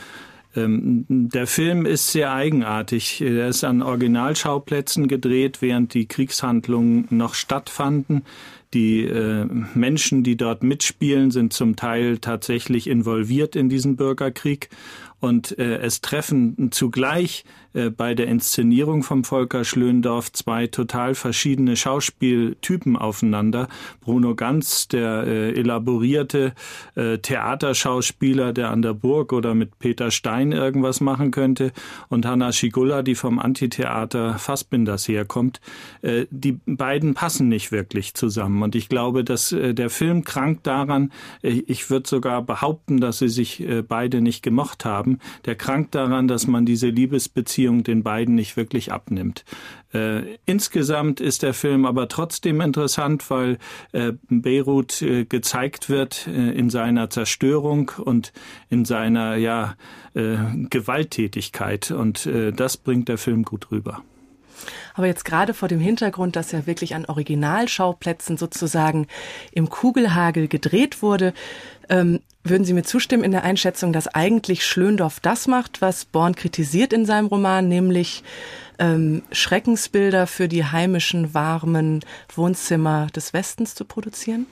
Ähm, 0.55 1.05
der 1.09 1.47
Film 1.47 1.85
ist 1.85 2.11
sehr 2.11 2.33
eigenartig. 2.33 3.21
Er 3.21 3.49
ist 3.49 3.63
an 3.63 3.81
Originalschauplätzen 3.81 5.07
gedreht, 5.07 5.61
während 5.61 5.93
die 5.93 6.07
Kriegshandlungen 6.07 7.07
noch 7.09 7.33
stattfanden. 7.33 8.23
Die 8.73 9.03
äh, 9.03 9.45
Menschen, 9.73 10.23
die 10.23 10.35
dort 10.35 10.63
mitspielen, 10.63 11.31
sind 11.31 11.53
zum 11.53 11.75
Teil 11.75 12.17
tatsächlich 12.17 12.87
involviert 12.87 13.55
in 13.55 13.69
diesen 13.69 13.95
Bürgerkrieg. 13.95 14.69
Und 15.19 15.57
es 15.57 16.01
treffen 16.01 16.69
zugleich 16.71 17.43
äh, 17.73 17.89
bei 17.89 18.15
der 18.15 18.27
Inszenierung 18.27 19.03
vom 19.03 19.23
Volker 19.23 19.63
Schlöndorff 19.63 20.31
zwei 20.31 20.67
total 20.67 21.15
verschiedene 21.15 21.75
Schauspieltypen 21.75 22.95
aufeinander. 22.95 23.67
Bruno 24.01 24.35
Ganz, 24.35 24.87
der 24.87 25.23
äh, 25.27 25.53
elaborierte 25.53 26.53
äh, 26.95 27.17
Theaterschauspieler, 27.17 28.53
der 28.53 28.71
an 28.71 28.81
der 28.81 28.93
Burg 28.93 29.33
oder 29.33 29.53
mit 29.53 29.79
Peter 29.79 30.11
Stein 30.11 30.51
irgendwas 30.51 31.01
machen 31.01 31.31
könnte, 31.31 31.71
und 32.09 32.25
Hanna 32.25 32.51
Schigulla, 32.51 33.01
die 33.01 33.15
vom 33.15 33.39
Antitheater 33.39 34.37
Fassbinders 34.37 35.07
herkommt. 35.07 35.59
Äh, 36.01 36.25
die 36.31 36.59
beiden 36.65 37.13
passen 37.13 37.49
nicht 37.49 37.71
wirklich 37.71 38.13
zusammen. 38.13 38.63
Und 38.63 38.75
ich 38.75 38.89
glaube, 38.89 39.23
dass 39.23 39.51
äh, 39.51 39.73
der 39.73 39.89
Film 39.89 40.23
krankt 40.23 40.65
daran, 40.67 41.11
ich 41.41 41.89
würde 41.89 42.07
sogar 42.07 42.41
behaupten, 42.41 42.99
dass 42.99 43.19
sie 43.19 43.29
sich 43.29 43.63
beide 43.87 44.21
nicht 44.21 44.41
gemocht 44.41 44.85
haben. 44.85 45.19
Der 45.45 45.55
krankt 45.55 45.95
daran, 45.95 46.27
dass 46.27 46.47
man 46.47 46.65
diese 46.65 46.87
Liebesbeziehung 46.87 47.56
Beziehung 47.57 47.81
den 47.81 48.03
beiden 48.03 48.35
nicht 48.35 48.55
wirklich 48.55 48.91
abnimmt. 48.91 49.43
Äh, 49.91 50.35
insgesamt 50.45 51.19
ist 51.19 51.41
der 51.41 51.55
Film 51.55 51.87
aber 51.87 52.07
trotzdem 52.07 52.61
interessant, 52.61 53.31
weil 53.31 53.57
äh, 53.93 54.13
Beirut 54.29 55.01
äh, 55.01 55.25
gezeigt 55.25 55.89
wird 55.89 56.27
äh, 56.27 56.51
in 56.51 56.69
seiner 56.69 57.09
Zerstörung 57.09 57.91
und 57.97 58.31
in 58.69 58.85
seiner 58.85 59.37
ja, 59.37 59.75
äh, 60.13 60.37
Gewalttätigkeit. 60.69 61.89
Und 61.89 62.27
äh, 62.27 62.51
das 62.51 62.77
bringt 62.77 63.09
der 63.09 63.17
Film 63.17 63.41
gut 63.41 63.71
rüber. 63.71 64.03
Aber 64.93 65.07
jetzt 65.07 65.25
gerade 65.25 65.55
vor 65.55 65.67
dem 65.67 65.79
Hintergrund, 65.79 66.35
dass 66.35 66.53
er 66.53 66.67
wirklich 66.67 66.93
an 66.93 67.05
Originalschauplätzen 67.05 68.37
sozusagen 68.37 69.07
im 69.51 69.69
Kugelhagel 69.69 70.47
gedreht 70.47 71.01
wurde, 71.01 71.33
ähm, 71.89 72.19
würden 72.49 72.65
Sie 72.65 72.73
mir 72.73 72.83
zustimmen 72.83 73.23
in 73.23 73.31
der 73.31 73.43
Einschätzung, 73.43 73.93
dass 73.93 74.07
eigentlich 74.07 74.65
Schlöndorff 74.65 75.19
das 75.19 75.47
macht, 75.47 75.81
was 75.81 76.05
Born 76.05 76.35
kritisiert 76.35 76.93
in 76.93 77.05
seinem 77.05 77.27
Roman, 77.27 77.67
nämlich 77.67 78.23
ähm, 78.79 79.23
Schreckensbilder 79.31 80.27
für 80.27 80.47
die 80.47 80.65
heimischen, 80.65 81.33
warmen 81.33 82.01
Wohnzimmer 82.35 83.07
des 83.15 83.33
Westens 83.33 83.75
zu 83.75 83.85
produzieren? 83.85 84.45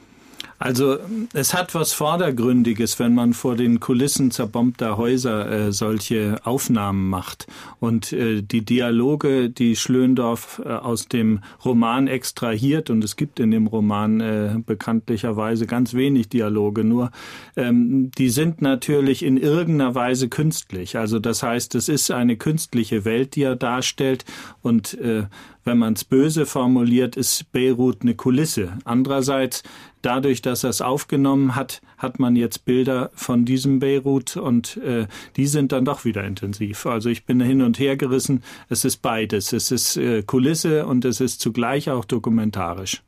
Also 0.57 0.97
es 1.33 1.53
hat 1.53 1.75
was 1.75 1.91
Vordergründiges, 1.91 2.97
wenn 2.97 3.13
man 3.13 3.33
vor 3.33 3.55
den 3.55 3.81
Kulissen 3.81 4.31
zerbombter 4.31 4.95
Häuser 4.95 5.51
äh, 5.51 5.71
solche 5.73 6.37
Aufnahmen 6.45 7.09
macht. 7.09 7.47
Und 7.81 8.13
äh, 8.13 8.41
die 8.41 8.63
Dialoge, 8.63 9.49
die 9.49 9.75
Schlöndorff 9.75 10.61
äh, 10.63 10.69
aus 10.69 11.09
dem 11.09 11.41
Roman 11.65 12.07
extrahiert, 12.07 12.89
und 12.89 13.03
es 13.03 13.17
gibt 13.17 13.41
in 13.41 13.51
dem 13.51 13.67
Roman 13.67 14.21
äh, 14.21 14.55
bekanntlicherweise 14.65 15.65
ganz 15.67 15.93
wenig 15.93 16.29
Dialoge 16.29 16.85
nur, 16.85 17.11
ähm, 17.57 18.11
die 18.17 18.29
sind 18.29 18.61
natürlich 18.61 19.23
in 19.23 19.35
irgendeiner 19.35 19.93
Weise 19.93 20.29
künstlich. 20.29 20.97
Also 20.97 21.19
das 21.19 21.43
heißt, 21.43 21.75
es 21.75 21.89
ist 21.89 22.11
eine 22.11 22.37
künstliche 22.37 23.03
Welt, 23.03 23.35
die 23.35 23.43
er 23.43 23.57
darstellt 23.57 24.23
und 24.61 24.93
äh, 24.99 25.23
wenn 25.65 25.79
man 25.79 25.93
es 25.93 26.03
böse 26.03 26.45
formuliert, 26.45 27.17
ist 27.17 27.51
Beirut 27.51 28.03
eine 28.03 28.13
Kulisse. 28.13 28.77
Andererseits, 28.85 29.63
dadurch, 30.03 30.43
dass 30.43 30.63
er 30.63 30.69
es 30.69 30.81
aufgenommen 30.81 31.55
hat, 31.55 31.81
hat 31.97 32.19
man 32.19 32.35
jetzt 32.35 32.65
Bilder 32.65 33.09
von 33.15 33.45
diesem 33.45 33.79
Beirut 33.79 34.37
und 34.37 34.77
äh, 34.77 35.07
die 35.35 35.47
sind 35.47 35.71
dann 35.71 35.83
doch 35.83 36.05
wieder 36.05 36.23
intensiv. 36.23 36.85
Also 36.85 37.09
ich 37.09 37.25
bin 37.25 37.41
hin 37.41 37.63
und 37.63 37.79
her 37.79 37.97
gerissen. 37.97 38.43
Es 38.69 38.85
ist 38.85 39.01
beides. 39.01 39.53
Es 39.53 39.71
ist 39.71 39.97
äh, 39.97 40.21
Kulisse 40.21 40.85
und 40.85 41.03
es 41.03 41.19
ist 41.19 41.41
zugleich 41.41 41.89
auch 41.89 42.05
dokumentarisch. 42.05 43.01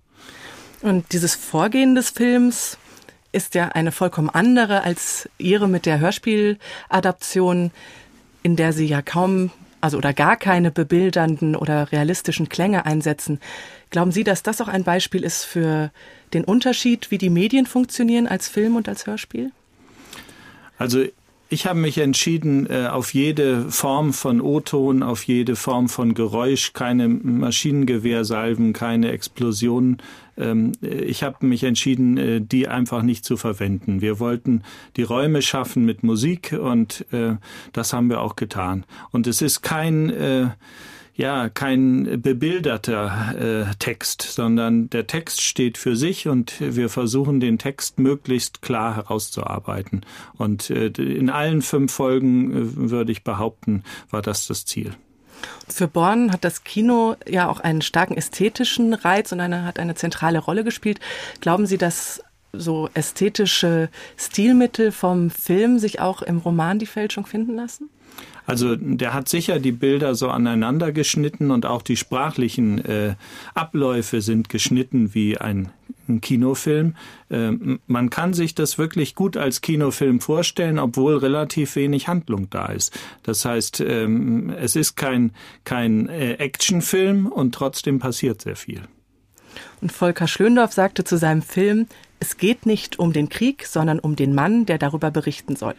Und 0.82 1.14
dieses 1.14 1.36
Vorgehen 1.36 1.94
des 1.94 2.10
Films 2.10 2.78
ist 3.32 3.54
ja 3.54 3.70
eine 3.70 3.92
vollkommen 3.92 4.30
andere 4.30 4.82
als 4.82 5.30
ihre 5.38 5.68
mit 5.68 5.86
der 5.86 6.00
Hörspieladaption, 6.00 7.72
in 8.42 8.56
der 8.56 8.74
sie 8.74 8.86
ja 8.86 9.04
kaum 9.04 9.52
also 9.82 9.98
oder 9.98 10.14
gar 10.14 10.38
keine 10.38 10.72
bebildernden 10.72 11.56
oder 11.56 11.92
realistischen 11.92 12.50
Klänge 12.50 12.86
einsetzen. 12.86 13.40
Glauben 13.90 14.12
Sie, 14.12 14.24
dass 14.24 14.44
das 14.44 14.62
auch 14.62 14.68
ein 14.68 14.84
Beispiel 14.84 15.24
ist 15.24 15.44
für 15.44 15.92
den 16.34 16.44
Unterschied, 16.44 17.12
wie 17.12 17.18
die 17.18 17.30
Medien 17.30 17.66
funktionieren 17.66 18.28
als 18.28 18.48
Film 18.48 18.76
und 18.76 18.90
als 18.90 19.06
Hörspiel? 19.08 19.52
Also 20.78 21.06
ich 21.50 21.66
habe 21.66 21.80
mich 21.80 21.98
entschieden, 21.98 22.70
äh, 22.70 22.88
auf 22.88 23.14
jede 23.14 23.70
Form 23.72 24.14
von 24.14 24.42
O-Ton, 24.42 25.04
auf 25.04 25.24
jede 25.24 25.56
Form 25.56 25.88
von 25.88 26.14
Geräusch, 26.14 26.74
keine 26.74 27.08
Maschinengewehrsalven, 27.08 28.74
keine 28.74 29.12
Explosionen. 29.12 29.98
Ähm, 30.38 30.74
ich 30.82 31.24
habe 31.24 31.46
mich 31.46 31.64
entschieden, 31.64 32.18
äh, 32.18 32.42
die 32.42 32.68
einfach 32.68 33.02
nicht 33.02 33.24
zu 33.24 33.38
verwenden. 33.38 34.02
Wir 34.02 34.20
wollten 34.20 34.64
die 34.98 35.04
Räume 35.04 35.42
schaffen 35.42 35.86
mit 35.86 36.04
Musik 36.04 36.58
und 36.60 37.06
äh, 37.12 37.36
das 37.72 37.94
haben 37.94 38.10
wir 38.10 38.22
auch 38.22 38.36
getan. 38.36 38.86
Und 39.12 39.28
es 39.28 39.42
ist 39.42 39.62
kein 39.62 40.54
ja 41.18 41.50
kein 41.50 42.22
bebilderter 42.22 43.36
äh, 43.70 43.76
Text, 43.80 44.22
sondern 44.22 44.90
der 44.90 45.08
Text 45.08 45.42
steht 45.42 45.78
für 45.78 45.96
sich 45.96 46.28
und 46.28 46.54
wir 46.60 46.90
versuchen 46.90 47.40
den 47.40 47.58
Text 47.58 48.00
möglichst 48.00 48.62
klar 48.62 48.96
herauszuarbeiten. 48.96 50.06
Und 50.38 50.70
äh, 50.70 50.88
in 50.88 51.30
allen 51.30 51.64
fünf 51.64 51.92
Folgen 51.92 52.52
äh, 52.52 52.92
würde 52.92 53.12
ich 53.12 53.24
behaupten, 53.24 53.84
war 54.12 54.22
das 54.22 54.48
das 54.48 54.66
Ziel. 54.66 54.92
Für 55.68 55.88
Born 55.88 56.32
hat 56.32 56.44
das 56.44 56.64
Kino 56.64 57.16
ja 57.28 57.50
auch 57.50 57.60
einen 57.60 57.82
starken 57.82 58.16
ästhetischen 58.16 58.94
Reiz 58.94 59.32
und 59.32 59.40
eine, 59.40 59.66
hat 59.66 59.80
eine 59.80 59.96
zentrale 59.96 60.40
Rolle 60.40 60.64
gespielt. 60.64 61.00
Glauben 61.42 61.66
Sie, 61.66 61.78
dass 61.78 62.24
so 62.54 62.90
ästhetische 62.94 63.90
Stilmittel 64.18 64.92
vom 64.92 65.30
Film 65.30 65.80
sich 65.80 66.00
auch 66.00 66.22
im 66.22 66.38
Roman 66.38 66.80
Die 66.80 66.86
Fälschung 66.86 67.26
finden 67.26 67.56
lassen? 67.56 67.90
Also 68.48 68.78
der 68.78 69.14
hat 69.14 69.28
sicher 69.28 69.60
die 69.60 69.74
Bilder 69.74 70.16
so 70.16 70.30
aneinander 70.30 70.94
geschnitten 70.94 71.52
und 71.52 71.66
auch 71.66 71.82
die 71.82 71.98
sprachlichen 71.98 72.84
äh, 72.86 73.16
Abläufe 73.54 74.22
sind 74.22 74.48
geschnitten 74.48 75.14
wie 75.14 75.38
ein, 75.38 75.70
ein 76.08 76.22
Kinofilm. 76.22 76.96
Äh, 77.30 77.52
man 77.88 78.10
kann 78.10 78.34
sich 78.34 78.56
das 78.56 78.78
wirklich 78.78 79.16
gut 79.16 79.36
als 79.36 79.60
Kinofilm 79.60 80.22
vorstellen, 80.22 80.80
obwohl 80.80 81.18
relativ 81.18 81.76
wenig 81.76 82.08
Handlung 82.08 82.50
da 82.50 82.68
ist. 82.68 82.98
Das 83.24 83.44
heißt, 83.44 83.82
ähm, 83.82 84.50
es 84.58 84.78
ist 84.78 84.96
kein, 84.96 85.34
kein 85.66 86.08
äh, 86.08 86.36
Actionfilm 86.36 87.28
und 87.28 87.54
trotzdem 87.54 88.00
passiert 88.00 88.42
sehr 88.42 88.56
viel. 88.56 88.84
Und 89.82 89.92
Volker 89.92 90.28
Schlöndorff 90.28 90.72
sagte 90.72 91.04
zu 91.04 91.18
seinem 91.18 91.42
Film, 91.42 91.88
es 92.20 92.38
geht 92.38 92.66
nicht 92.66 92.98
um 92.98 93.14
den 93.14 93.30
Krieg, 93.30 93.66
sondern 93.66 94.00
um 94.00 94.16
den 94.16 94.34
Mann, 94.34 94.66
der 94.66 94.78
darüber 94.78 95.12
berichten 95.12 95.56
soll. 95.56 95.76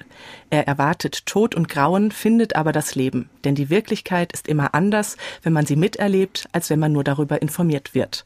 Er 0.51 0.67
erwartet 0.67 1.27
Tod 1.27 1.55
und 1.55 1.69
Grauen, 1.69 2.11
findet 2.11 2.57
aber 2.57 2.73
das 2.73 2.95
Leben. 2.95 3.29
Denn 3.45 3.55
die 3.55 3.71
Wirklichkeit 3.71 4.33
ist 4.33 4.49
immer 4.49 4.75
anders, 4.75 5.17
wenn 5.43 5.53
man 5.53 5.67
sie 5.67 5.77
miterlebt, 5.77 6.49
als 6.53 6.71
wenn 6.71 6.79
man 6.79 6.93
nur 6.93 7.05
darüber 7.05 7.43
informiert 7.43 7.95
wird. 7.95 8.25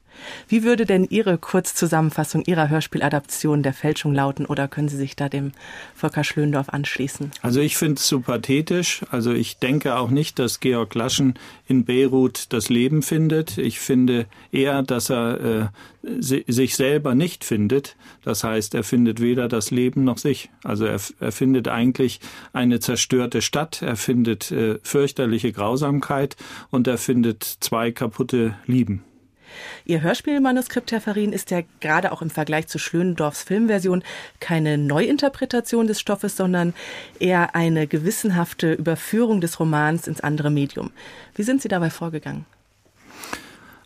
Wie 0.48 0.62
würde 0.62 0.86
denn 0.86 1.06
Ihre 1.08 1.38
Kurzzusammenfassung 1.38 2.44
Ihrer 2.44 2.68
Hörspieladaption 2.68 3.62
der 3.62 3.72
Fälschung 3.72 4.14
lauten 4.14 4.46
oder 4.46 4.68
können 4.68 4.88
Sie 4.88 4.96
sich 4.96 5.16
da 5.16 5.28
dem 5.28 5.52
Volker 5.94 6.24
Schlöndorf 6.24 6.68
anschließen? 6.68 7.30
Also 7.42 7.60
ich 7.60 7.76
finde 7.76 7.94
es 7.94 8.08
so 8.08 8.20
pathetisch. 8.20 9.04
Also 9.10 9.32
ich 9.32 9.58
denke 9.58 9.96
auch 9.96 10.10
nicht, 10.10 10.38
dass 10.38 10.60
Georg 10.60 10.94
Laschen 10.94 11.34
in 11.66 11.84
Beirut 11.84 12.52
das 12.52 12.68
Leben 12.68 13.02
findet. 13.02 13.58
Ich 13.58 13.80
finde 13.80 14.26
eher, 14.50 14.82
dass 14.82 15.10
er 15.10 15.72
äh, 16.04 16.12
sich 16.20 16.76
selber 16.76 17.14
nicht 17.14 17.44
findet. 17.44 17.96
Das 18.22 18.44
heißt, 18.44 18.74
er 18.74 18.84
findet 18.84 19.20
weder 19.20 19.48
das 19.48 19.70
Leben 19.70 20.04
noch 20.04 20.18
sich. 20.18 20.50
Also 20.62 20.84
er, 20.84 21.00
er 21.20 21.32
findet 21.32 21.68
eigentlich 21.68 22.11
eine 22.52 22.80
zerstörte 22.80 23.42
Stadt, 23.42 23.82
er 23.82 23.96
findet 23.96 24.50
äh, 24.50 24.78
fürchterliche 24.82 25.52
Grausamkeit 25.52 26.36
und 26.70 26.86
er 26.86 26.98
findet 26.98 27.42
zwei 27.44 27.92
kaputte 27.92 28.54
Lieben. 28.66 29.04
Ihr 29.84 30.00
Hörspielmanuskript, 30.02 30.92
Herr 30.92 31.00
Farin, 31.00 31.32
ist 31.32 31.50
ja 31.50 31.62
gerade 31.80 32.12
auch 32.12 32.22
im 32.22 32.30
Vergleich 32.30 32.68
zu 32.68 32.78
Schlönendorfs 32.78 33.42
Filmversion 33.42 34.02
keine 34.40 34.78
Neuinterpretation 34.78 35.86
des 35.86 36.00
Stoffes, 36.00 36.36
sondern 36.36 36.74
eher 37.18 37.54
eine 37.54 37.86
gewissenhafte 37.86 38.72
Überführung 38.72 39.40
des 39.40 39.60
Romans 39.60 40.06
ins 40.06 40.20
andere 40.20 40.50
Medium. 40.50 40.90
Wie 41.34 41.42
sind 41.42 41.62
Sie 41.62 41.68
dabei 41.68 41.90
vorgegangen? 41.90 42.46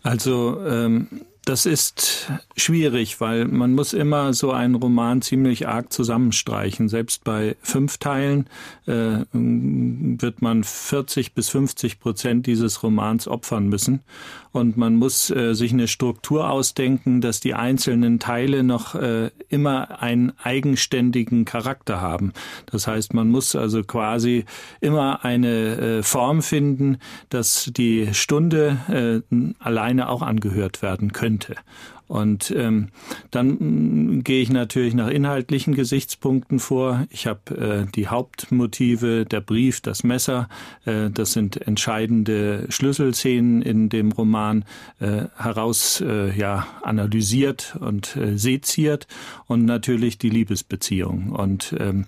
Also 0.03 0.65
ähm, 0.65 1.09
das 1.47 1.65
ist 1.65 2.29
schwierig, 2.57 3.21
weil 3.21 3.45
man 3.45 3.73
muss 3.73 3.93
immer 3.93 4.35
so 4.35 4.51
einen 4.51 4.75
Roman 4.75 5.23
ziemlich 5.23 5.69
arg 5.69 5.93
zusammenstreichen. 5.93 6.89
Selbst 6.89 7.23
bei 7.23 7.55
fünf 7.63 7.99
Teilen 7.99 8.49
äh, 8.87 9.21
wird 9.33 10.43
man 10.43 10.65
40 10.65 11.35
bis 11.35 11.49
50 11.51 12.01
Prozent 12.01 12.47
dieses 12.47 12.83
Romans 12.83 13.29
opfern 13.29 13.69
müssen. 13.69 14.01
Und 14.51 14.77
man 14.77 14.97
muss 14.97 15.31
äh, 15.31 15.55
sich 15.55 15.73
eine 15.73 15.87
Struktur 15.87 16.51
ausdenken, 16.51 17.21
dass 17.21 17.39
die 17.39 17.55
einzelnen 17.55 18.19
Teile 18.19 18.65
noch 18.65 18.97
äh, 18.97 19.31
immer 19.49 20.03
einen 20.03 20.33
eigenständigen 20.43 21.45
Charakter 21.45 22.01
haben. 22.01 22.33
Das 22.65 22.89
heißt, 22.89 23.15
man 23.15 23.29
muss 23.29 23.55
also 23.55 23.85
quasi 23.85 24.47
immer 24.81 25.25
eine 25.25 25.77
äh, 25.99 26.03
Form 26.03 26.43
finden, 26.43 26.99
dass 27.29 27.71
die 27.77 28.13
Stunde 28.15 29.23
äh, 29.31 29.45
alleine 29.61 30.09
auch 30.09 30.23
angehört 30.23 30.83
werden 30.83 31.13
könnte 31.13 31.36
könnte. 31.39 31.63
Und 32.09 32.53
ähm, 32.57 32.89
dann 33.31 33.49
mm, 33.49 34.25
gehe 34.25 34.43
ich 34.43 34.51
natürlich 34.51 34.95
nach 34.95 35.09
inhaltlichen 35.09 35.75
Gesichtspunkten 35.75 36.59
vor. 36.59 37.07
Ich 37.11 37.27
habe 37.27 37.87
äh, 37.87 37.93
die 37.93 38.09
Hauptmotive, 38.09 39.25
der 39.25 39.41
Brief, 39.41 39.81
das 39.81 40.05
Messer. 40.05 40.49
Äh, 40.85 41.11
das 41.11 41.33
sind 41.33 41.67
entscheidende 41.67 42.67
Schlüsselszenen 42.69 43.63
in 43.63 43.89
dem 43.89 44.13
Roman 44.13 44.65
äh, 45.01 45.25
heraus 45.37 46.01
äh, 46.01 46.37
ja 46.37 46.67
analysiert 46.83 47.77
und 47.81 48.17
äh, 48.17 48.39
seziert 48.39 49.07
und 49.47 49.65
natürlich 49.65 50.19
die 50.19 50.31
Liebesbeziehung. 50.31 51.33
Und 51.33 51.75
ähm, 51.79 52.07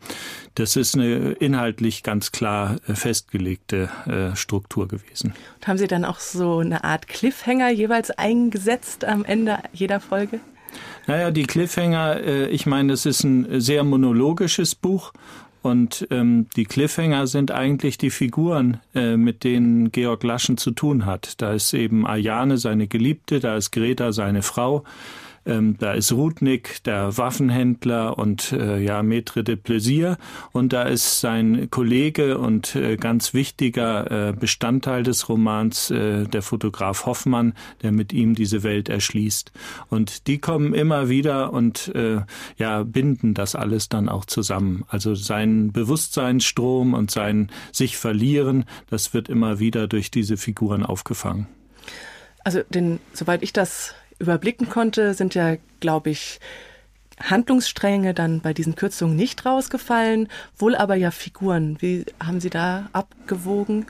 das 0.54 0.76
ist 0.76 0.94
eine 0.94 1.32
inhaltlich 1.32 2.02
ganz 2.02 2.32
klar 2.32 2.76
äh, 2.86 2.94
festgelegte 2.94 3.88
äh, 4.06 4.36
Struktur 4.36 4.88
gewesen. 4.88 5.32
Und 5.56 5.66
haben 5.66 5.78
Sie 5.78 5.86
dann 5.86 6.04
auch 6.04 6.20
so 6.20 6.58
eine 6.58 6.84
Art 6.84 7.08
Cliffhanger 7.08 7.70
jeweils 7.70 8.10
eingesetzt 8.10 9.04
am 9.04 9.24
Ende 9.24 9.58
jeder 9.72 9.87
Folge? 10.00 10.40
Naja, 11.06 11.30
die 11.30 11.44
Cliffhanger, 11.44 12.20
äh, 12.20 12.48
ich 12.48 12.66
meine, 12.66 12.92
es 12.92 13.06
ist 13.06 13.24
ein 13.24 13.60
sehr 13.60 13.84
monologisches 13.84 14.74
Buch 14.74 15.12
und 15.62 16.06
ähm, 16.10 16.46
die 16.56 16.64
Cliffhanger 16.64 17.26
sind 17.26 17.50
eigentlich 17.50 17.98
die 17.98 18.10
Figuren, 18.10 18.80
äh, 18.94 19.16
mit 19.16 19.42
denen 19.42 19.90
Georg 19.90 20.22
Laschen 20.22 20.56
zu 20.56 20.70
tun 20.70 21.06
hat. 21.06 21.40
Da 21.40 21.52
ist 21.52 21.72
eben 21.72 22.06
Ayane 22.06 22.58
seine 22.58 22.86
Geliebte, 22.86 23.40
da 23.40 23.56
ist 23.56 23.70
Greta 23.70 24.12
seine 24.12 24.42
Frau. 24.42 24.84
Ähm, 25.48 25.76
da 25.78 25.92
ist 25.92 26.12
Rudnick, 26.12 26.82
der 26.84 27.16
Waffenhändler 27.16 28.18
und 28.18 28.52
äh, 28.52 28.78
ja, 28.78 29.00
Maître 29.00 29.42
de 29.42 29.56
Plaisir. 29.56 30.18
Und 30.52 30.72
da 30.72 30.82
ist 30.82 31.20
sein 31.20 31.68
Kollege 31.70 32.38
und 32.38 32.76
äh, 32.76 32.96
ganz 32.96 33.32
wichtiger 33.32 34.28
äh, 34.28 34.32
Bestandteil 34.32 35.02
des 35.02 35.28
Romans, 35.28 35.90
äh, 35.90 36.24
der 36.26 36.42
Fotograf 36.42 37.06
Hoffmann, 37.06 37.54
der 37.82 37.92
mit 37.92 38.12
ihm 38.12 38.34
diese 38.34 38.62
Welt 38.62 38.90
erschließt. 38.90 39.50
Und 39.88 40.26
die 40.26 40.38
kommen 40.38 40.74
immer 40.74 41.08
wieder 41.08 41.52
und 41.52 41.88
äh, 41.94 42.20
ja, 42.58 42.82
binden 42.82 43.32
das 43.32 43.54
alles 43.54 43.88
dann 43.88 44.08
auch 44.08 44.26
zusammen. 44.26 44.84
Also 44.88 45.14
sein 45.14 45.72
Bewusstseinsstrom 45.72 46.92
und 46.92 47.10
sein 47.10 47.50
sich 47.72 47.96
verlieren, 47.96 48.66
das 48.90 49.14
wird 49.14 49.28
immer 49.30 49.58
wieder 49.58 49.88
durch 49.88 50.10
diese 50.10 50.36
Figuren 50.36 50.84
aufgefangen. 50.84 51.46
Also 52.44 52.60
den, 52.68 53.00
soweit 53.12 53.42
ich 53.42 53.52
das 53.52 53.94
überblicken 54.18 54.68
konnte, 54.68 55.14
sind 55.14 55.34
ja, 55.34 55.56
glaube 55.80 56.10
ich, 56.10 56.40
Handlungsstränge 57.20 58.14
dann 58.14 58.40
bei 58.40 58.54
diesen 58.54 58.76
Kürzungen 58.76 59.16
nicht 59.16 59.44
rausgefallen, 59.44 60.28
wohl 60.56 60.76
aber 60.76 60.94
ja 60.94 61.10
Figuren. 61.10 61.76
Wie 61.80 62.04
haben 62.22 62.40
Sie 62.40 62.50
da 62.50 62.88
abgewogen? 62.92 63.86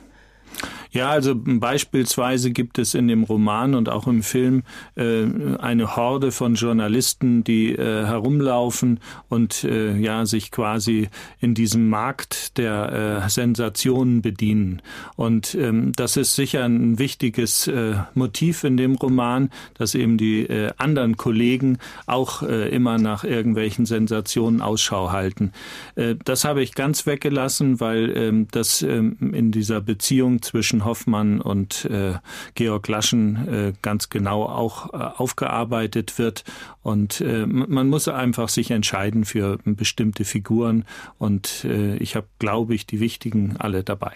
Ja, 0.91 1.09
also 1.09 1.33
beispielsweise 1.35 2.51
gibt 2.51 2.79
es 2.79 2.93
in 2.93 3.07
dem 3.07 3.23
Roman 3.23 3.75
und 3.75 3.89
auch 3.89 4.07
im 4.07 4.23
Film 4.23 4.63
äh, 4.95 5.25
eine 5.59 5.95
Horde 5.95 6.31
von 6.31 6.55
Journalisten, 6.55 7.43
die 7.43 7.73
äh, 7.75 8.05
herumlaufen 8.05 8.99
und 9.29 9.63
äh, 9.63 9.95
ja 9.97 10.25
sich 10.25 10.51
quasi 10.51 11.09
in 11.39 11.53
diesem 11.53 11.89
Markt 11.89 12.57
der 12.57 13.23
äh, 13.25 13.29
Sensationen 13.29 14.21
bedienen. 14.21 14.81
Und 15.15 15.55
ähm, 15.55 15.91
das 15.95 16.17
ist 16.17 16.35
sicher 16.35 16.65
ein 16.65 16.97
wichtiges 16.97 17.67
äh, 17.67 17.95
Motiv 18.13 18.63
in 18.63 18.77
dem 18.77 18.95
Roman, 18.95 19.49
dass 19.75 19.95
eben 19.95 20.17
die 20.17 20.41
äh, 20.41 20.71
anderen 20.77 21.17
Kollegen 21.17 21.77
auch 22.05 22.41
immer 22.41 22.97
nach 22.97 23.23
irgendwelchen 23.23 23.85
Sensationen 23.85 24.61
Ausschau 24.61 25.11
halten. 25.11 25.51
Das 25.95 26.45
habe 26.45 26.61
ich 26.61 26.73
ganz 26.73 27.05
weggelassen, 27.05 27.79
weil 27.79 28.09
äh, 28.09 28.45
das 28.51 28.81
äh, 28.81 28.97
in 28.97 29.51
dieser 29.51 29.81
Beziehung 29.81 30.41
zwischen 30.41 30.78
zwischen 30.79 30.85
Hoffmann 30.85 31.41
und 31.41 31.85
äh, 31.85 32.13
Georg 32.55 32.87
Laschen 32.87 33.47
äh, 33.47 33.73
ganz 33.81 34.09
genau 34.09 34.43
auch 34.43 34.93
äh, 34.93 34.97
aufgearbeitet 34.97 36.17
wird. 36.17 36.43
Und 36.81 37.21
äh, 37.21 37.45
man 37.45 37.89
muss 37.89 38.07
einfach 38.07 38.49
sich 38.49 38.71
entscheiden 38.71 39.25
für 39.25 39.57
bestimmte 39.63 40.25
Figuren. 40.25 40.85
Und 41.17 41.65
äh, 41.65 41.95
ich 41.97 42.15
habe, 42.15 42.27
glaube 42.39 42.75
ich, 42.75 42.85
die 42.85 42.99
wichtigen 42.99 43.55
alle 43.57 43.83
dabei. 43.83 44.13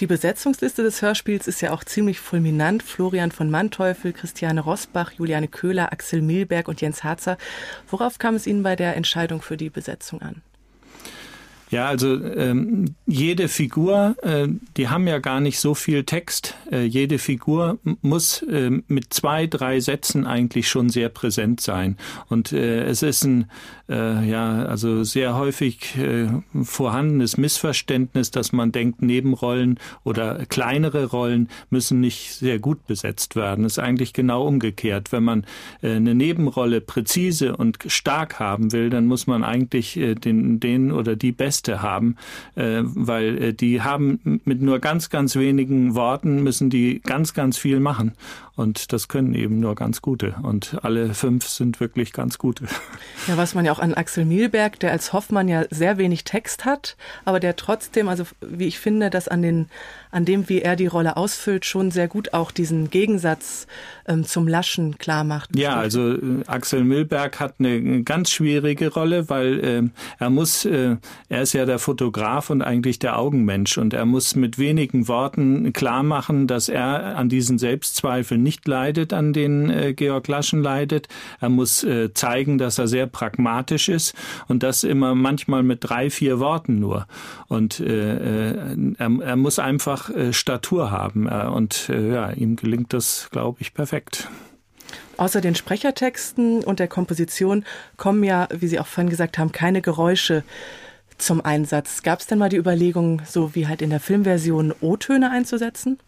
Die 0.00 0.08
Besetzungsliste 0.08 0.82
des 0.82 1.00
Hörspiels 1.02 1.46
ist 1.46 1.60
ja 1.60 1.70
auch 1.70 1.84
ziemlich 1.84 2.18
fulminant. 2.18 2.82
Florian 2.82 3.30
von 3.30 3.48
Manteuffel, 3.48 4.12
Christiane 4.12 4.60
Rosbach, 4.60 5.12
Juliane 5.12 5.46
Köhler, 5.46 5.92
Axel 5.92 6.20
Milberg 6.20 6.66
und 6.66 6.80
Jens 6.80 7.04
Harzer. 7.04 7.38
Worauf 7.88 8.18
kam 8.18 8.34
es 8.34 8.46
Ihnen 8.46 8.64
bei 8.64 8.74
der 8.74 8.96
Entscheidung 8.96 9.40
für 9.40 9.56
die 9.56 9.70
Besetzung 9.70 10.20
an? 10.20 10.42
Ja, 11.74 11.88
also 11.88 12.22
ähm, 12.22 12.94
jede 13.04 13.48
Figur, 13.48 14.14
äh, 14.22 14.46
die 14.76 14.90
haben 14.90 15.08
ja 15.08 15.18
gar 15.18 15.40
nicht 15.40 15.58
so 15.58 15.74
viel 15.74 16.04
Text. 16.04 16.54
Äh, 16.70 16.84
jede 16.84 17.18
Figur 17.18 17.80
muss 18.00 18.42
äh, 18.42 18.70
mit 18.86 19.12
zwei, 19.12 19.48
drei 19.48 19.80
Sätzen 19.80 20.24
eigentlich 20.24 20.68
schon 20.68 20.88
sehr 20.88 21.08
präsent 21.08 21.60
sein. 21.60 21.96
Und 22.28 22.52
äh, 22.52 22.84
es 22.84 23.02
ist 23.02 23.24
ein 23.24 23.50
äh, 23.88 24.24
ja 24.24 24.64
also 24.66 25.02
sehr 25.02 25.34
häufig 25.34 25.96
äh, 25.98 26.28
vorhandenes 26.62 27.36
Missverständnis, 27.36 28.30
dass 28.30 28.52
man 28.52 28.70
denkt, 28.70 29.02
Nebenrollen 29.02 29.80
oder 30.04 30.46
kleinere 30.46 31.06
Rollen 31.06 31.48
müssen 31.70 31.98
nicht 31.98 32.34
sehr 32.34 32.60
gut 32.60 32.86
besetzt 32.86 33.34
werden. 33.34 33.64
Das 33.64 33.72
ist 33.72 33.78
eigentlich 33.80 34.12
genau 34.12 34.46
umgekehrt. 34.46 35.10
Wenn 35.10 35.24
man 35.24 35.44
äh, 35.82 35.96
eine 35.96 36.14
Nebenrolle 36.14 36.80
präzise 36.80 37.56
und 37.56 37.78
stark 37.86 38.38
haben 38.38 38.70
will, 38.70 38.90
dann 38.90 39.06
muss 39.06 39.26
man 39.26 39.42
eigentlich 39.42 39.96
äh, 39.96 40.14
den, 40.14 40.60
den 40.60 40.92
oder 40.92 41.16
die 41.16 41.32
beste 41.32 41.63
Texte 41.64 41.82
haben, 41.82 42.16
äh, 42.54 42.82
weil 42.84 43.42
äh, 43.42 43.54
die 43.54 43.82
haben 43.82 44.40
mit 44.44 44.62
nur 44.62 44.78
ganz, 44.78 45.10
ganz 45.10 45.36
wenigen 45.36 45.94
Worten 45.94 46.42
müssen 46.42 46.70
die 46.70 47.00
ganz, 47.00 47.34
ganz 47.34 47.58
viel 47.58 47.80
machen. 47.80 48.12
Und 48.56 48.92
das 48.92 49.08
können 49.08 49.34
eben 49.34 49.58
nur 49.58 49.74
ganz 49.74 50.00
gute. 50.00 50.36
Und 50.42 50.76
alle 50.82 51.12
fünf 51.12 51.48
sind 51.48 51.80
wirklich 51.80 52.12
ganz 52.12 52.38
gute. 52.38 52.66
Ja, 53.26 53.36
was 53.36 53.54
man 53.54 53.64
ja 53.64 53.72
auch 53.72 53.80
an 53.80 53.94
Axel 53.94 54.24
Mielberg, 54.24 54.78
der 54.78 54.92
als 54.92 55.12
Hoffmann 55.12 55.48
ja 55.48 55.64
sehr 55.70 55.98
wenig 55.98 56.24
Text 56.24 56.64
hat, 56.64 56.96
aber 57.24 57.40
der 57.40 57.56
trotzdem, 57.56 58.08
also 58.08 58.24
wie 58.40 58.66
ich 58.66 58.78
finde, 58.78 59.10
dass 59.10 59.26
an 59.26 59.42
den, 59.42 59.68
an 60.12 60.24
dem, 60.24 60.48
wie 60.48 60.62
er 60.62 60.76
die 60.76 60.86
Rolle 60.86 61.16
ausfüllt, 61.16 61.64
schon 61.64 61.90
sehr 61.90 62.06
gut 62.06 62.32
auch 62.34 62.52
diesen 62.52 62.90
Gegensatz 62.90 63.66
ähm, 64.06 64.24
zum 64.24 64.46
Laschen 64.46 64.98
klar 64.98 65.24
macht. 65.24 65.56
Ja, 65.56 65.74
also 65.74 66.12
äh, 66.12 66.44
Axel 66.46 66.84
Milberg 66.84 67.40
hat 67.40 67.54
eine 67.58 68.04
ganz 68.04 68.30
schwierige 68.30 68.92
Rolle, 68.92 69.28
weil 69.28 69.64
äh, 69.64 69.82
er 70.18 70.30
muss, 70.30 70.64
äh, 70.64 70.96
er 71.28 71.42
ist 71.42 71.54
ja 71.54 71.66
der 71.66 71.80
Fotograf 71.80 72.50
und 72.50 72.62
eigentlich 72.62 73.00
der 73.00 73.18
Augenmensch 73.18 73.78
und 73.78 73.94
er 73.94 74.04
muss 74.04 74.36
mit 74.36 74.58
wenigen 74.58 75.08
Worten 75.08 75.72
klar 75.72 76.04
machen, 76.04 76.46
dass 76.46 76.68
er 76.68 77.16
an 77.16 77.28
diesen 77.28 77.58
Selbstzweifeln 77.58 78.43
nicht 78.44 78.68
leidet, 78.68 79.12
an 79.12 79.32
denen 79.32 79.70
äh, 79.70 79.92
Georg 79.92 80.28
Laschen 80.28 80.62
leidet. 80.62 81.08
Er 81.40 81.48
muss 81.48 81.82
äh, 81.82 82.14
zeigen, 82.14 82.58
dass 82.58 82.78
er 82.78 82.86
sehr 82.86 83.08
pragmatisch 83.08 83.88
ist 83.88 84.14
und 84.46 84.62
das 84.62 84.84
immer 84.84 85.16
manchmal 85.16 85.64
mit 85.64 85.80
drei, 85.82 86.10
vier 86.10 86.38
Worten 86.38 86.78
nur. 86.78 87.08
Und 87.48 87.80
äh, 87.80 88.52
äh 88.52 88.76
er, 88.98 89.10
er 89.20 89.36
muss 89.36 89.58
einfach 89.58 90.10
äh, 90.10 90.32
Statur 90.32 90.92
haben 90.92 91.26
äh, 91.26 91.46
und 91.46 91.88
äh, 91.88 92.12
ja, 92.12 92.30
ihm 92.30 92.54
gelingt 92.54 92.92
das, 92.92 93.28
glaube 93.32 93.58
ich, 93.60 93.74
perfekt. 93.74 94.28
Außer 95.16 95.40
den 95.40 95.54
Sprechertexten 95.54 96.64
und 96.64 96.78
der 96.78 96.88
Komposition 96.88 97.64
kommen 97.96 98.24
ja, 98.24 98.48
wie 98.50 98.66
Sie 98.66 98.80
auch 98.80 98.86
vorhin 98.86 99.10
gesagt 99.10 99.38
haben, 99.38 99.52
keine 99.52 99.80
Geräusche 99.80 100.44
zum 101.18 101.44
Einsatz. 101.44 102.02
Gab 102.02 102.20
es 102.20 102.26
denn 102.26 102.38
mal 102.38 102.48
die 102.48 102.56
Überlegung, 102.56 103.22
so 103.24 103.54
wie 103.54 103.66
halt 103.66 103.82
in 103.82 103.90
der 103.90 104.00
Filmversion 104.00 104.74
O-Töne 104.80 105.30
einzusetzen? 105.30 105.98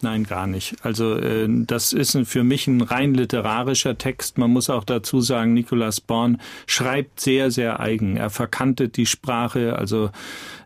Nein, 0.00 0.24
gar 0.24 0.46
nicht. 0.46 0.76
Also 0.82 1.16
äh, 1.16 1.48
das 1.48 1.92
ist 1.92 2.16
für 2.24 2.44
mich 2.44 2.66
ein 2.68 2.80
rein 2.82 3.14
literarischer 3.14 3.98
Text. 3.98 4.38
Man 4.38 4.50
muss 4.50 4.70
auch 4.70 4.84
dazu 4.84 5.20
sagen, 5.20 5.54
Nicolas 5.54 6.00
Born 6.00 6.40
schreibt 6.66 7.20
sehr, 7.20 7.50
sehr 7.50 7.80
eigen. 7.80 8.16
Er 8.16 8.30
verkantet 8.30 8.96
die 8.96 9.06
Sprache. 9.06 9.76
Also 9.76 10.10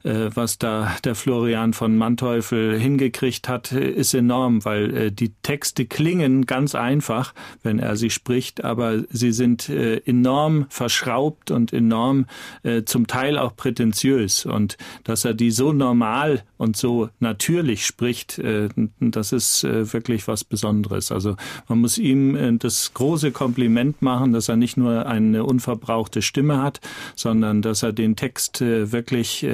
äh, 0.03 0.31
was 0.35 0.59
da 0.59 0.95
der 1.05 1.14
Florian 1.14 1.73
von 1.73 1.97
Manteuffel 1.97 2.79
hingekriegt 2.79 3.49
hat, 3.49 3.73
ist 3.73 4.14
enorm, 4.14 4.64
weil 4.64 4.97
äh, 4.97 5.12
die 5.12 5.33
Texte 5.42 5.87
klingen 5.87 6.45
ganz 6.47 6.75
einfach, 6.75 7.33
wenn 7.62 7.79
er 7.79 7.97
sie 7.97 8.11
spricht, 8.11 8.64
aber 8.64 9.05
sie 9.11 9.33
sind 9.33 9.68
äh, 9.68 9.99
enorm 10.05 10.66
verschraubt 10.68 11.51
und 11.51 11.73
enorm 11.73 12.27
äh, 12.64 12.83
zum 12.83 13.07
Teil 13.07 13.38
auch 13.38 13.57
prätentiös. 13.57 14.45
Und 14.45 14.77
dass 15.05 15.25
er 15.25 15.35
die 15.35 15.51
so 15.51 15.73
normal 15.73 16.42
und 16.59 16.77
so 16.77 17.09
natürlich 17.21 17.87
spricht, 17.87 18.38
äh, 18.38 18.68
das 19.01 19.22
ist 19.31 19.63
äh, 19.63 19.93
wirklich 19.93 20.27
was 20.27 20.43
Besonderes. 20.43 21.13
Also 21.13 21.37
man 21.69 21.81
muss 21.81 21.99
ihm 21.99 22.35
äh, 22.35 22.57
das 22.59 22.93
große 22.95 23.31
Kompliment 23.31 24.03
machen, 24.03 24.33
dass 24.33 24.49
er 24.49 24.57
nicht 24.57 24.77
nur 24.77 25.07
eine 25.07 25.45
unverbrauchte 25.45 26.23
Stimme 26.23 26.61
hat, 26.61 26.81
sondern 27.15 27.63
dass 27.63 27.85
er 27.85 27.93
den 27.93 28.17
Text 28.17 28.61
wirklich 28.61 29.47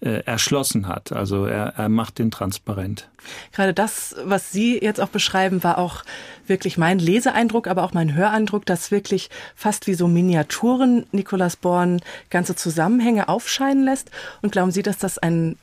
erschlossen 0.00 0.86
hat. 0.86 1.12
Also 1.12 1.46
er, 1.46 1.74
er 1.76 1.88
macht 1.88 2.18
den 2.18 2.30
transparent. 2.30 3.08
Gerade 3.52 3.74
das, 3.74 4.16
was 4.24 4.52
Sie 4.52 4.78
jetzt 4.78 5.00
auch 5.00 5.08
beschreiben, 5.08 5.62
war 5.62 5.78
auch 5.78 6.04
wirklich 6.46 6.78
mein 6.78 6.98
Leseeindruck, 6.98 7.66
aber 7.66 7.84
auch 7.84 7.92
mein 7.92 8.14
Höreindruck, 8.14 8.66
dass 8.66 8.90
wirklich 8.90 9.30
fast 9.54 9.86
wie 9.86 9.94
so 9.94 10.08
Miniaturen 10.08 11.06
Nikolaus 11.12 11.56
Born 11.56 12.00
ganze 12.30 12.56
Zusammenhänge 12.56 13.28
aufscheinen 13.28 13.84
lässt. 13.84 14.10
Und 14.42 14.52
glauben 14.52 14.70
Sie, 14.70 14.82
dass 14.82 14.98
das 14.98 15.18
ein 15.18 15.56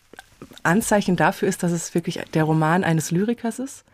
Anzeichen 0.63 1.15
dafür 1.15 1.48
ist, 1.48 1.63
dass 1.63 1.72
es 1.72 1.93
wirklich 1.93 2.19
der 2.34 2.43
Roman 2.43 2.84
eines 2.84 3.12
Lyrikers 3.12 3.60
ist? 3.60 3.86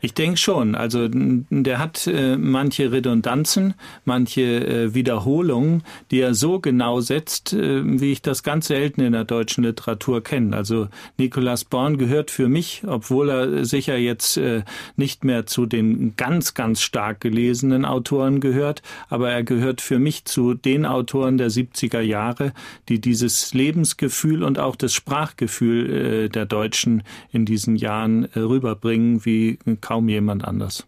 Ich 0.00 0.12
denke 0.12 0.36
schon. 0.36 0.74
Also 0.74 1.08
der 1.10 1.78
hat 1.78 2.06
äh, 2.06 2.36
manche 2.36 2.92
Redundanzen, 2.92 3.72
manche 4.04 4.42
äh, 4.42 4.94
Wiederholungen, 4.94 5.82
die 6.10 6.20
er 6.20 6.34
so 6.34 6.60
genau 6.60 7.00
setzt, 7.00 7.54
äh, 7.54 7.80
wie 7.82 8.12
ich 8.12 8.20
das 8.20 8.42
ganz 8.42 8.66
selten 8.66 9.00
in 9.00 9.12
der 9.12 9.24
deutschen 9.24 9.64
Literatur 9.64 10.22
kenne. 10.22 10.54
Also 10.54 10.88
Nicolas 11.16 11.64
Born 11.64 11.96
gehört 11.96 12.30
für 12.30 12.48
mich, 12.48 12.82
obwohl 12.86 13.30
er 13.30 13.64
sicher 13.64 13.96
jetzt 13.96 14.36
äh, 14.36 14.62
nicht 14.96 15.24
mehr 15.24 15.46
zu 15.46 15.64
den 15.64 16.16
ganz, 16.16 16.52
ganz 16.52 16.82
stark 16.82 17.22
gelesenen 17.22 17.86
Autoren 17.86 18.40
gehört, 18.40 18.82
aber 19.08 19.30
er 19.30 19.42
gehört 19.42 19.80
für 19.80 19.98
mich 19.98 20.26
zu 20.26 20.52
den 20.52 20.84
Autoren 20.84 21.38
der 21.38 21.50
70er 21.50 22.00
Jahre, 22.00 22.52
die 22.90 23.00
dieses 23.00 23.54
Lebensgefühl 23.54 24.42
und 24.42 24.58
auch 24.58 24.76
das 24.76 24.92
Sprachgefühl 24.92 25.90
äh, 26.04 26.28
der 26.28 26.46
Deutschen 26.46 27.02
in 27.32 27.44
diesen 27.46 27.76
Jahren 27.76 28.24
äh, 28.34 28.40
rüberbringen, 28.40 29.24
wie 29.24 29.58
kaum 29.80 30.08
jemand 30.08 30.44
anders. 30.44 30.86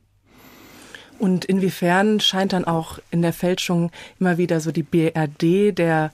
Und 1.18 1.44
inwiefern 1.46 2.20
scheint 2.20 2.52
dann 2.52 2.64
auch 2.64 2.98
in 3.10 3.22
der 3.22 3.32
Fälschung 3.32 3.90
immer 4.20 4.38
wieder 4.38 4.60
so 4.60 4.70
die 4.70 4.82
BRD 4.82 5.76
der 5.76 6.12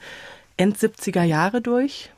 End 0.56 0.76
70er 0.76 1.24
Jahre 1.24 1.60
durch? 1.60 2.10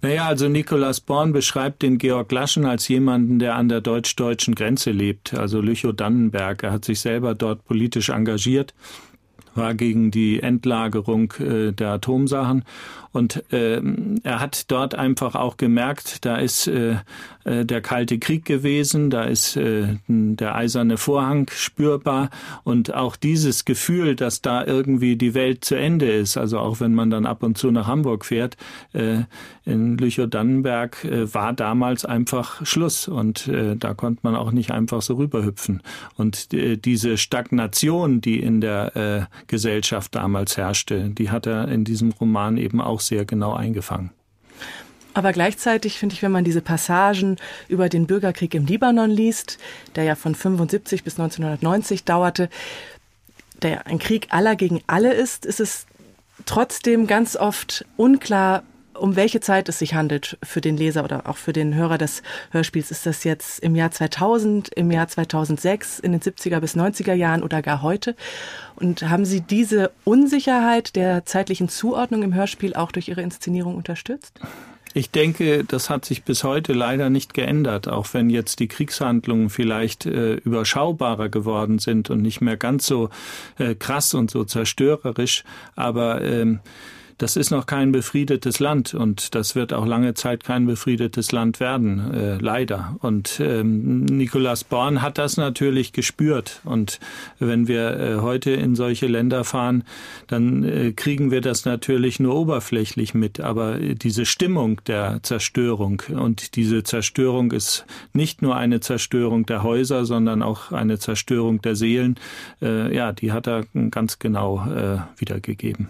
Naja, 0.00 0.26
also 0.26 0.48
Nikolaus 0.48 1.00
Born 1.00 1.32
beschreibt 1.32 1.82
den 1.82 1.98
Georg 1.98 2.32
Laschen 2.32 2.66
als 2.66 2.88
jemanden, 2.88 3.38
der 3.38 3.54
an 3.54 3.68
der 3.68 3.80
deutsch-deutschen 3.80 4.56
Grenze 4.56 4.90
lebt, 4.90 5.34
also 5.34 5.60
Lüchow-Dannenberg. 5.60 6.64
Er 6.64 6.72
hat 6.72 6.84
sich 6.84 6.98
selber 6.98 7.36
dort 7.36 7.64
politisch 7.64 8.08
engagiert 8.08 8.74
war 9.54 9.74
gegen 9.74 10.10
die 10.10 10.40
Endlagerung 10.40 11.32
äh, 11.38 11.72
der 11.72 11.90
Atomsachen. 11.90 12.64
Und 13.12 13.52
äh, 13.52 13.80
er 14.22 14.40
hat 14.40 14.70
dort 14.70 14.94
einfach 14.94 15.34
auch 15.34 15.58
gemerkt, 15.58 16.24
da 16.24 16.36
ist 16.36 16.66
äh, 16.66 16.96
äh, 17.44 17.64
der 17.66 17.82
Kalte 17.82 18.18
Krieg 18.18 18.46
gewesen, 18.46 19.10
da 19.10 19.24
ist 19.24 19.56
äh, 19.56 19.98
der 20.08 20.54
eiserne 20.54 20.96
Vorhang 20.96 21.50
spürbar. 21.54 22.30
Und 22.64 22.94
auch 22.94 23.16
dieses 23.16 23.66
Gefühl, 23.66 24.16
dass 24.16 24.40
da 24.40 24.64
irgendwie 24.64 25.16
die 25.16 25.34
Welt 25.34 25.64
zu 25.64 25.74
Ende 25.74 26.10
ist, 26.10 26.38
also 26.38 26.58
auch 26.58 26.80
wenn 26.80 26.94
man 26.94 27.10
dann 27.10 27.26
ab 27.26 27.42
und 27.42 27.58
zu 27.58 27.70
nach 27.70 27.86
Hamburg 27.86 28.24
fährt, 28.24 28.56
äh, 28.94 29.24
in 29.64 29.96
Lüchow-Dannenberg 29.96 31.04
äh, 31.04 31.32
war 31.34 31.52
damals 31.52 32.04
einfach 32.04 32.64
Schluss 32.66 33.08
und 33.08 33.48
äh, 33.48 33.76
da 33.76 33.94
konnte 33.94 34.20
man 34.22 34.34
auch 34.34 34.50
nicht 34.50 34.70
einfach 34.70 35.02
so 35.02 35.14
rüberhüpfen. 35.14 35.82
Und 36.16 36.52
äh, 36.52 36.76
diese 36.76 37.16
Stagnation, 37.16 38.20
die 38.20 38.40
in 38.40 38.60
der 38.60 38.96
äh, 38.96 39.44
Gesellschaft 39.46 40.14
damals 40.14 40.56
herrschte, 40.56 41.10
die 41.10 41.30
hat 41.30 41.46
er 41.46 41.68
in 41.68 41.84
diesem 41.84 42.10
Roman 42.12 42.56
eben 42.56 42.80
auch 42.80 43.00
sehr 43.00 43.24
genau 43.24 43.52
eingefangen. 43.52 44.10
Aber 45.14 45.32
gleichzeitig 45.32 45.98
finde 45.98 46.14
ich, 46.14 46.22
wenn 46.22 46.32
man 46.32 46.44
diese 46.44 46.62
Passagen 46.62 47.36
über 47.68 47.88
den 47.88 48.06
Bürgerkrieg 48.06 48.54
im 48.54 48.66
Libanon 48.66 49.10
liest, 49.10 49.58
der 49.94 50.04
ja 50.04 50.14
von 50.14 50.34
75 50.34 51.04
bis 51.04 51.18
1990 51.18 52.04
dauerte, 52.04 52.48
der 53.60 53.86
ein 53.86 53.98
Krieg 53.98 54.28
aller 54.30 54.56
gegen 54.56 54.80
alle 54.86 55.12
ist, 55.12 55.46
ist 55.46 55.60
es 55.60 55.86
trotzdem 56.46 57.06
ganz 57.06 57.36
oft 57.36 57.84
unklar, 57.96 58.62
um 59.02 59.16
welche 59.16 59.40
Zeit 59.40 59.68
es 59.68 59.80
sich 59.80 59.94
handelt 59.94 60.38
für 60.44 60.60
den 60.60 60.76
Leser 60.76 61.02
oder 61.02 61.28
auch 61.28 61.36
für 61.36 61.52
den 61.52 61.74
Hörer 61.74 61.98
des 61.98 62.22
Hörspiels. 62.52 62.92
Ist 62.92 63.04
das 63.04 63.24
jetzt 63.24 63.58
im 63.58 63.74
Jahr 63.74 63.90
2000, 63.90 64.68
im 64.74 64.92
Jahr 64.92 65.08
2006, 65.08 65.98
in 65.98 66.12
den 66.12 66.20
70er 66.20 66.60
bis 66.60 66.76
90er 66.76 67.12
Jahren 67.12 67.42
oder 67.42 67.62
gar 67.62 67.82
heute? 67.82 68.14
Und 68.76 69.02
haben 69.08 69.24
Sie 69.24 69.40
diese 69.40 69.90
Unsicherheit 70.04 70.94
der 70.94 71.26
zeitlichen 71.26 71.68
Zuordnung 71.68 72.22
im 72.22 72.32
Hörspiel 72.32 72.74
auch 72.74 72.92
durch 72.92 73.08
Ihre 73.08 73.22
Inszenierung 73.22 73.74
unterstützt? 73.74 74.38
Ich 74.94 75.10
denke, 75.10 75.64
das 75.64 75.90
hat 75.90 76.04
sich 76.04 76.22
bis 76.22 76.44
heute 76.44 76.72
leider 76.72 77.10
nicht 77.10 77.34
geändert, 77.34 77.88
auch 77.88 78.06
wenn 78.12 78.30
jetzt 78.30 78.60
die 78.60 78.68
Kriegshandlungen 78.68 79.50
vielleicht 79.50 80.06
äh, 80.06 80.34
überschaubarer 80.34 81.28
geworden 81.28 81.80
sind 81.80 82.08
und 82.10 82.22
nicht 82.22 82.40
mehr 82.40 82.56
ganz 82.56 82.86
so 82.86 83.08
äh, 83.58 83.74
krass 83.74 84.14
und 84.14 84.30
so 84.30 84.44
zerstörerisch. 84.44 85.42
Aber 85.74 86.20
ähm, 86.22 86.60
das 87.18 87.36
ist 87.36 87.50
noch 87.50 87.66
kein 87.66 87.92
befriedetes 87.92 88.60
Land 88.60 88.94
und 88.94 89.34
das 89.34 89.54
wird 89.54 89.72
auch 89.72 89.86
lange 89.86 90.14
Zeit 90.14 90.44
kein 90.44 90.66
befriedetes 90.66 91.32
Land 91.32 91.60
werden, 91.60 92.12
äh, 92.12 92.36
leider. 92.38 92.96
Und 93.00 93.40
ähm, 93.40 94.04
Nikolaus 94.04 94.64
Born 94.64 95.02
hat 95.02 95.18
das 95.18 95.36
natürlich 95.36 95.92
gespürt. 95.92 96.60
Und 96.64 97.00
wenn 97.38 97.68
wir 97.68 97.98
äh, 97.98 98.16
heute 98.20 98.52
in 98.52 98.74
solche 98.74 99.06
Länder 99.06 99.44
fahren, 99.44 99.84
dann 100.26 100.64
äh, 100.64 100.92
kriegen 100.92 101.30
wir 101.30 101.40
das 101.40 101.64
natürlich 101.64 102.20
nur 102.20 102.34
oberflächlich 102.34 103.14
mit. 103.14 103.40
Aber 103.40 103.78
diese 103.78 104.26
Stimmung 104.26 104.80
der 104.86 105.20
Zerstörung 105.22 106.02
und 106.08 106.56
diese 106.56 106.82
Zerstörung 106.82 107.52
ist 107.52 107.86
nicht 108.12 108.42
nur 108.42 108.56
eine 108.56 108.80
Zerstörung 108.80 109.46
der 109.46 109.62
Häuser, 109.62 110.04
sondern 110.04 110.42
auch 110.42 110.72
eine 110.72 110.98
Zerstörung 110.98 111.62
der 111.62 111.76
Seelen. 111.76 112.18
Äh, 112.60 112.94
ja, 112.94 113.12
die 113.12 113.32
hat 113.32 113.46
er 113.46 113.64
ganz 113.90 114.18
genau 114.18 114.66
äh, 114.66 114.98
wiedergegeben. 115.18 115.88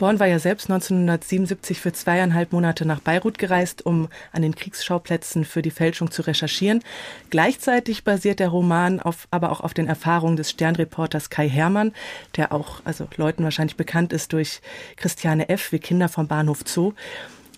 Born 0.00 0.18
war 0.18 0.26
ja 0.26 0.38
selbst 0.38 0.70
1977 0.70 1.78
für 1.78 1.92
zweieinhalb 1.92 2.52
Monate 2.52 2.86
nach 2.86 3.00
Beirut 3.00 3.36
gereist, 3.36 3.84
um 3.84 4.08
an 4.32 4.40
den 4.40 4.54
Kriegsschauplätzen 4.54 5.44
für 5.44 5.60
die 5.60 5.70
Fälschung 5.70 6.10
zu 6.10 6.22
recherchieren. 6.22 6.82
Gleichzeitig 7.28 8.02
basiert 8.02 8.40
der 8.40 8.48
Roman 8.48 9.00
auf, 9.00 9.28
aber 9.30 9.52
auch 9.52 9.60
auf 9.60 9.74
den 9.74 9.88
Erfahrungen 9.88 10.36
des 10.36 10.48
Sternreporters 10.48 11.28
Kai 11.28 11.50
Hermann, 11.50 11.92
der 12.36 12.50
auch, 12.50 12.80
also 12.84 13.08
Leuten 13.18 13.44
wahrscheinlich 13.44 13.76
bekannt 13.76 14.14
ist 14.14 14.32
durch 14.32 14.62
Christiane 14.96 15.50
F. 15.50 15.70
wie 15.70 15.78
Kinder 15.78 16.08
vom 16.08 16.26
Bahnhof 16.26 16.60
Zoo. 16.64 16.94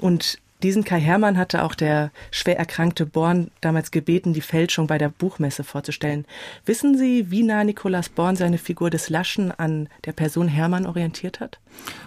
Und 0.01 0.39
Diesen 0.63 0.85
Kai 0.85 1.01
Hermann 1.01 1.37
hatte 1.37 1.65
auch 1.65 1.75
der 1.75 2.11
schwer 2.31 2.59
erkrankte 2.59 3.07
Born 3.07 3.51
damals 3.61 3.91
gebeten, 3.91 4.33
die 4.33 4.41
Fälschung 4.41 4.87
bei 4.87 4.99
der 4.99 5.09
Buchmesse 5.09 5.65
vorzustellen. 5.65 6.25
Wissen 6.65 6.97
Sie, 6.97 7.31
wie 7.31 7.43
nah 7.43 7.65
Nikolaus 7.65 8.09
Born 8.09 8.37
seine 8.37 8.59
Figur 8.59 8.91
des 8.91 9.11
Laschen 9.11 9.51
an 9.51 9.89
der 10.05 10.13
Person 10.13 10.49
Hermann 10.49 10.87
orientiert 10.87 11.41
hat? 11.41 11.59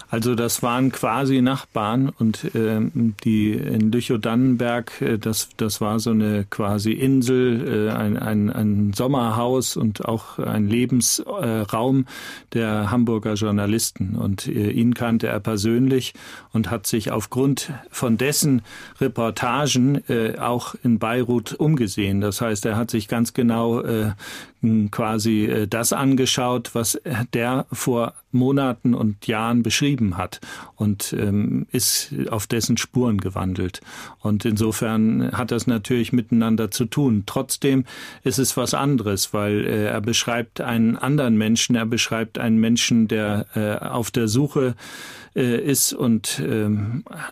Also 0.08 0.36
das 0.36 0.62
waren 0.62 0.92
quasi 0.92 1.42
Nachbarn 1.42 2.10
und 2.10 2.56
äh, 2.56 2.80
die 3.24 3.52
in 3.54 3.92
Lüchow-Dannenberg, 3.92 5.02
äh, 5.02 5.18
das, 5.18 5.50
das 5.58 5.82
war 5.82 6.00
so 6.00 6.12
eine 6.12 6.46
quasi 6.50 6.92
Insel, 6.92 7.90
äh, 7.90 7.92
ein, 7.92 8.18
ein, 8.18 8.50
ein 8.52 8.94
Sommerhaus 8.94 9.76
und 9.76 10.06
auch 10.06 10.38
ein 10.38 10.70
Lebensraum 10.70 12.02
äh, 12.02 12.04
der 12.54 12.92
Hamburger 12.92 13.34
Journalisten. 13.34 14.16
Und 14.16 14.48
äh, 14.48 14.70
ihn 14.70 14.94
kannte 14.94 15.28
er 15.28 15.40
persönlich 15.40 16.14
und 16.54 16.70
hat 16.70 16.86
sich 16.86 17.12
aufgrund 17.12 17.74
von 17.90 18.18
dessen 18.18 18.45
Reportagen 19.00 20.04
äh, 20.10 20.38
auch 20.38 20.76
in 20.84 21.00
Beirut 21.00 21.54
umgesehen. 21.54 22.22
Das 22.22 22.42
heißt, 22.42 22.66
er 22.66 22.78
hat 22.78 22.92
sich 22.92 23.08
ganz 23.08 23.34
genau 23.34 23.82
äh, 23.82 24.12
quasi 24.92 25.46
äh, 25.46 25.68
das 25.68 25.94
angeschaut, 25.94 26.72
was 26.74 27.00
der 27.34 27.66
vor 27.72 28.14
Monaten 28.36 28.94
und 28.94 29.26
Jahren 29.26 29.64
beschrieben 29.64 30.18
hat 30.18 30.40
und 30.76 31.16
ähm, 31.18 31.66
ist 31.72 32.14
auf 32.30 32.46
dessen 32.46 32.78
Spuren 32.78 33.20
gewandelt. 33.20 33.82
Und 34.20 34.46
insofern 34.46 35.32
hat 35.32 35.52
das 35.52 35.66
natürlich 35.66 36.14
miteinander 36.14 36.70
zu 36.70 36.86
tun. 36.86 37.24
Trotzdem 37.26 37.86
ist 38.24 38.38
es 38.38 38.56
was 38.58 38.74
anderes, 38.74 39.34
weil 39.34 39.66
äh, 39.66 39.86
er 39.86 40.02
beschreibt 40.02 40.62
einen 40.62 40.98
anderen 40.98 41.38
Menschen, 41.38 41.76
er 41.76 41.86
beschreibt 41.86 42.38
einen 42.38 42.60
Menschen, 42.60 43.08
der 43.08 43.48
äh, 43.56 43.84
auf 43.84 44.12
der 44.12 44.28
Suche 44.28 44.76
äh, 45.36 45.58
ist 45.58 45.94
und 45.94 46.40
äh, 46.40 46.70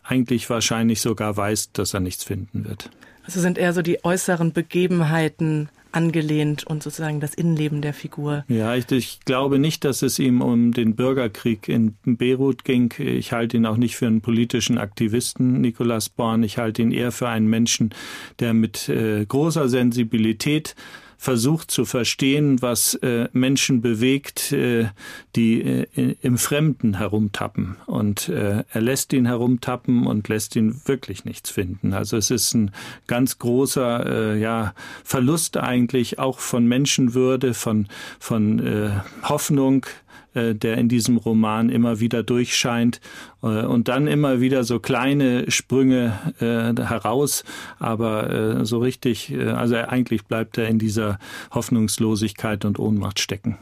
eigentlich 0.03 0.49
wahrscheinlich 0.49 1.01
sogar 1.01 1.37
weiß, 1.37 1.73
dass 1.73 1.93
er 1.93 1.99
nichts 1.99 2.23
finden 2.23 2.65
wird. 2.65 2.89
Also 3.25 3.39
sind 3.39 3.57
eher 3.57 3.73
so 3.73 3.81
die 3.81 4.03
äußeren 4.03 4.51
Begebenheiten 4.51 5.69
angelehnt 5.93 6.65
und 6.65 6.83
sozusagen 6.83 7.19
das 7.19 7.33
Innenleben 7.33 7.81
der 7.81 7.93
Figur. 7.93 8.43
Ja, 8.47 8.75
ich, 8.75 8.91
ich, 8.91 9.19
glaube 9.21 9.59
nicht, 9.59 9.83
dass 9.85 10.01
es 10.01 10.19
ihm 10.19 10.41
um 10.41 10.71
den 10.71 10.95
Bürgerkrieg 10.95 11.67
in 11.67 11.95
Beirut 12.05 12.63
ging. 12.63 12.93
Ich 12.97 13.31
halte 13.31 13.57
ihn 13.57 13.65
auch 13.65 13.77
nicht 13.77 13.95
für 13.95 14.07
einen 14.07 14.21
politischen 14.21 14.77
Aktivisten, 14.77 15.61
Nicolas 15.61 16.09
Born. 16.09 16.43
Ich 16.43 16.57
halte 16.57 16.81
ihn 16.81 16.91
eher 16.91 17.11
für 17.11 17.29
einen 17.29 17.47
Menschen, 17.47 17.93
der 18.39 18.53
mit 18.53 18.89
äh, 18.89 19.25
großer 19.25 19.69
Sensibilität 19.69 20.75
versucht 21.23 21.71
zu 21.71 21.85
verstehen, 21.85 22.61
was 22.61 22.95
äh, 22.95 23.29
Menschen 23.31 23.79
bewegt, 23.81 24.51
äh, 24.51 24.89
die 25.37 25.61
äh, 25.61 26.17
im 26.21 26.37
Fremden 26.37 26.97
herumtappen. 26.97 27.77
Und 27.85 28.27
äh, 28.27 28.65
er 28.69 28.81
lässt 28.81 29.13
ihn 29.13 29.25
herumtappen 29.25 30.05
und 30.05 30.27
lässt 30.27 30.57
ihn 30.57 30.81
wirklich 30.83 31.23
nichts 31.23 31.49
finden. 31.49 31.93
Also 31.93 32.17
es 32.17 32.29
ist 32.29 32.53
ein 32.53 32.71
ganz 33.07 33.39
großer 33.39 34.33
äh, 34.33 34.37
ja, 34.37 34.73
Verlust 35.05 35.55
eigentlich 35.55 36.19
auch 36.19 36.39
von 36.39 36.67
Menschenwürde, 36.67 37.53
von, 37.53 37.87
von 38.19 38.59
äh, 38.59 38.89
Hoffnung, 39.23 39.85
äh, 40.33 40.55
der 40.55 40.77
in 40.77 40.89
diesem 40.89 41.17
Roman 41.17 41.69
immer 41.69 41.99
wieder 41.99 42.23
durchscheint 42.23 42.99
äh, 43.41 43.47
und 43.47 43.87
dann 43.87 44.07
immer 44.07 44.41
wieder 44.41 44.63
so 44.63 44.79
kleine 44.79 45.49
Sprünge 45.51 46.13
äh, 46.39 46.81
heraus, 46.81 47.43
aber 47.79 48.65
so 48.65 48.79
richtig, 48.79 49.33
also 49.37 49.75
eigentlich 49.75 50.25
bleibt 50.25 50.57
er 50.57 50.67
in 50.67 50.79
dieser 50.79 51.19
Hoffnungslosigkeit 51.51 52.65
und 52.65 52.79
Ohnmacht 52.79 53.19
stecken. 53.19 53.57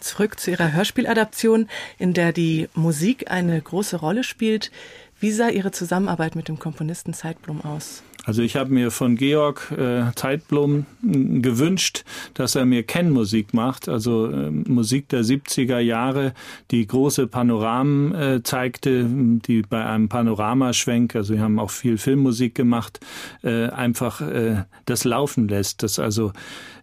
Zurück 0.00 0.38
zu 0.38 0.50
Ihrer 0.50 0.72
Hörspieladaption, 0.72 1.68
in 1.98 2.12
der 2.12 2.32
die 2.32 2.68
Musik 2.74 3.30
eine 3.30 3.60
große 3.60 3.96
Rolle 3.96 4.24
spielt. 4.24 4.70
Wie 5.20 5.30
sah 5.30 5.48
Ihre 5.48 5.70
Zusammenarbeit 5.70 6.36
mit 6.36 6.48
dem 6.48 6.58
Komponisten 6.58 7.14
Zeitblum 7.14 7.62
aus? 7.62 8.02
Also 8.24 8.42
ich 8.42 8.56
habe 8.56 8.72
mir 8.72 8.90
von 8.90 9.16
Georg 9.16 9.70
äh, 9.70 10.10
Zeitblom 10.14 10.86
gewünscht, 11.02 12.04
dass 12.32 12.54
er 12.54 12.64
mir 12.64 12.82
Kennmusik 12.82 13.52
macht, 13.52 13.88
also 13.88 14.30
äh, 14.30 14.50
Musik 14.50 15.08
der 15.10 15.22
70er 15.22 15.78
Jahre, 15.78 16.32
die 16.70 16.86
große 16.86 17.26
Panoramen 17.26 18.14
äh, 18.14 18.42
zeigte, 18.42 19.06
die 19.06 19.62
bei 19.62 19.84
einem 19.84 20.08
Panoramaschwenk, 20.08 21.14
also 21.16 21.34
wir 21.34 21.40
haben 21.42 21.58
auch 21.58 21.70
viel 21.70 21.98
Filmmusik 21.98 22.54
gemacht, 22.54 23.00
äh, 23.42 23.68
einfach 23.68 24.22
äh, 24.22 24.64
das 24.86 25.04
laufen 25.04 25.48
lässt, 25.48 25.82
dass 25.82 25.98
also 25.98 26.32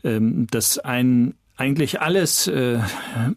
ähm, 0.04 0.48
das 0.52 0.78
ein 0.78 1.34
eigentlich 1.62 2.02
alles 2.02 2.48
äh, 2.48 2.80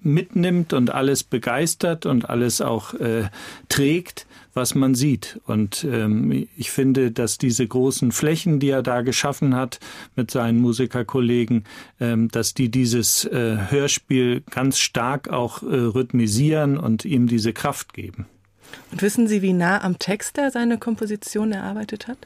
mitnimmt 0.02 0.72
und 0.72 0.94
alles 0.94 1.24
begeistert 1.24 2.06
und 2.06 2.30
alles 2.30 2.62
auch 2.62 2.94
äh, 2.94 3.24
trägt, 3.68 4.26
was 4.54 4.74
man 4.74 4.94
sieht. 4.94 5.40
Und 5.44 5.84
ähm, 5.84 6.48
ich 6.56 6.70
finde, 6.70 7.10
dass 7.10 7.36
diese 7.36 7.68
großen 7.68 8.12
Flächen, 8.12 8.60
die 8.60 8.70
er 8.70 8.82
da 8.82 9.02
geschaffen 9.02 9.54
hat 9.54 9.78
mit 10.16 10.30
seinen 10.30 10.58
Musikerkollegen, 10.58 11.64
ähm, 12.00 12.28
dass 12.28 12.54
die 12.54 12.70
dieses 12.70 13.26
äh, 13.26 13.58
Hörspiel 13.68 14.42
ganz 14.50 14.78
stark 14.78 15.28
auch 15.28 15.62
äh, 15.62 15.66
rhythmisieren 15.66 16.78
und 16.78 17.04
ihm 17.04 17.26
diese 17.26 17.52
Kraft 17.52 17.92
geben. 17.92 18.24
Und 18.90 19.02
wissen 19.02 19.28
Sie, 19.28 19.42
wie 19.42 19.52
nah 19.52 19.82
am 19.82 19.98
Text 19.98 20.38
er 20.38 20.50
seine 20.50 20.78
Komposition 20.78 21.52
erarbeitet 21.52 22.08
hat? 22.08 22.16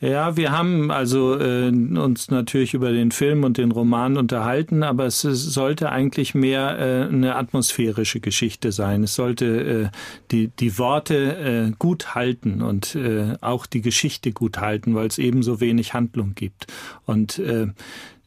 Ja, 0.00 0.36
wir 0.36 0.52
haben 0.52 0.92
also 0.92 1.36
äh, 1.40 1.70
uns 1.70 2.30
natürlich 2.30 2.72
über 2.72 2.92
den 2.92 3.10
Film 3.10 3.42
und 3.42 3.58
den 3.58 3.72
Roman 3.72 4.16
unterhalten, 4.16 4.84
aber 4.84 5.06
es, 5.06 5.22
sollte 5.22 5.90
eigentlich 5.90 6.36
mehr 6.36 6.78
äh, 6.78 7.12
eine 7.12 7.34
atmosphärische 7.34 8.20
Geschichte 8.20 8.70
sein. 8.70 9.02
Es 9.02 9.16
sollte 9.16 9.90
äh, 9.90 9.96
die, 10.30 10.48
die 10.48 10.78
Worte 10.78 11.36
äh, 11.36 11.72
gut 11.80 12.14
halten 12.14 12.62
und 12.62 12.94
äh, 12.94 13.34
auch 13.40 13.66
die 13.66 13.80
Geschichte 13.80 14.30
gut 14.30 14.58
halten, 14.58 14.94
weil 14.94 15.08
es 15.08 15.18
eben 15.18 15.42
so 15.42 15.60
wenig 15.60 15.94
Handlung 15.94 16.36
gibt. 16.36 16.68
Und 17.04 17.40
äh, 17.40 17.66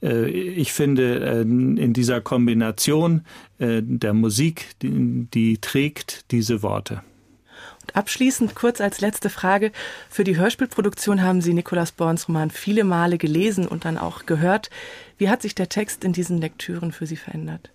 äh 0.04 0.28
ich 0.28 0.74
finde, 0.74 1.22
äh, 1.22 1.42
in 1.42 1.94
dieser 1.94 2.20
Kombination 2.20 3.22
äh, 3.60 3.82
der 3.82 4.14
Musik, 4.14 4.66
die 4.82 5.58
trägt 5.60 6.32
diese 6.32 6.64
Worte. 6.64 7.02
Abschließend 7.94 8.56
kurz 8.56 8.82
als 8.82 9.02
letzte 9.02 9.30
Frage. 9.30 9.72
Für 10.10 10.24
die 10.24 10.38
Hörspielproduktion 10.38 11.22
haben 11.22 11.42
Sie 11.42 11.54
Nikolaus 11.54 11.92
Borns 11.92 12.28
Roman 12.28 12.52
viele 12.52 12.84
Male 12.84 13.18
gelesen 13.18 13.68
und 13.68 13.86
dann 13.86 13.98
auch 13.98 14.26
gehört. 14.26 14.70
Wie 15.18 15.30
hat 15.30 15.42
sich 15.42 15.56
der 15.56 15.70
Text 15.70 16.04
in 16.04 16.14
diesen 16.14 16.38
Lektüren 16.40 16.92
für 16.92 17.06
Sie 17.06 17.18
verändert? 17.18 17.72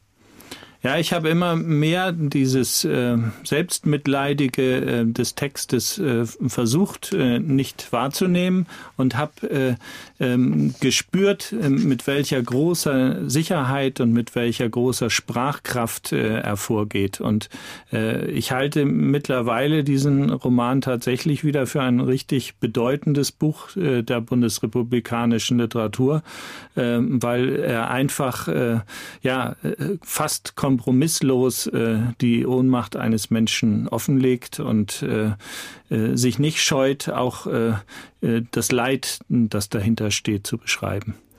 Ja, 0.86 0.98
ich 0.98 1.12
habe 1.12 1.30
immer 1.30 1.56
mehr 1.56 2.12
dieses 2.12 2.84
äh, 2.84 3.18
Selbstmitleidige 3.42 4.76
äh, 5.00 5.04
des 5.04 5.34
Textes 5.34 5.98
äh, 5.98 6.24
versucht 6.26 7.12
äh, 7.12 7.40
nicht 7.40 7.92
wahrzunehmen 7.92 8.68
und 8.96 9.16
habe 9.16 9.50
äh, 9.50 9.74
ähm, 10.20 10.76
gespürt, 10.78 11.52
äh, 11.52 11.70
mit 11.70 12.06
welcher 12.06 12.40
großer 12.40 13.28
Sicherheit 13.28 13.98
und 13.98 14.12
mit 14.12 14.36
welcher 14.36 14.68
großer 14.68 15.10
Sprachkraft 15.10 16.12
äh, 16.12 16.38
er 16.38 16.56
vorgeht. 16.56 17.20
Und 17.20 17.48
äh, 17.92 18.30
ich 18.30 18.52
halte 18.52 18.84
mittlerweile 18.84 19.82
diesen 19.82 20.30
Roman 20.30 20.82
tatsächlich 20.82 21.42
wieder 21.42 21.66
für 21.66 21.82
ein 21.82 21.98
richtig 21.98 22.58
bedeutendes 22.58 23.32
Buch 23.32 23.74
äh, 23.74 24.02
der 24.02 24.20
bundesrepublikanischen 24.20 25.58
Literatur, 25.58 26.22
äh, 26.76 26.98
weil 27.00 27.56
er 27.56 27.90
einfach 27.90 28.46
äh, 28.46 28.78
ja 29.22 29.56
äh, 29.64 29.96
fast 30.00 30.54
kompromisslos 30.76 31.66
äh, 31.68 32.00
die 32.20 32.46
Ohnmacht 32.46 32.96
eines 32.96 33.30
Menschen 33.30 33.88
offenlegt 33.88 34.60
und 34.60 35.02
äh, 35.02 35.32
äh, 35.88 36.16
sich 36.16 36.38
nicht 36.38 36.62
scheut, 36.62 37.08
auch 37.08 37.46
äh, 37.46 37.72
äh 38.20 38.42
das 38.50 38.72
Leid, 38.72 39.20
das 39.28 39.70
dahinter 39.70 40.10
steht, 40.10 40.46
zu 40.46 40.58
beschreiben. 40.58 41.14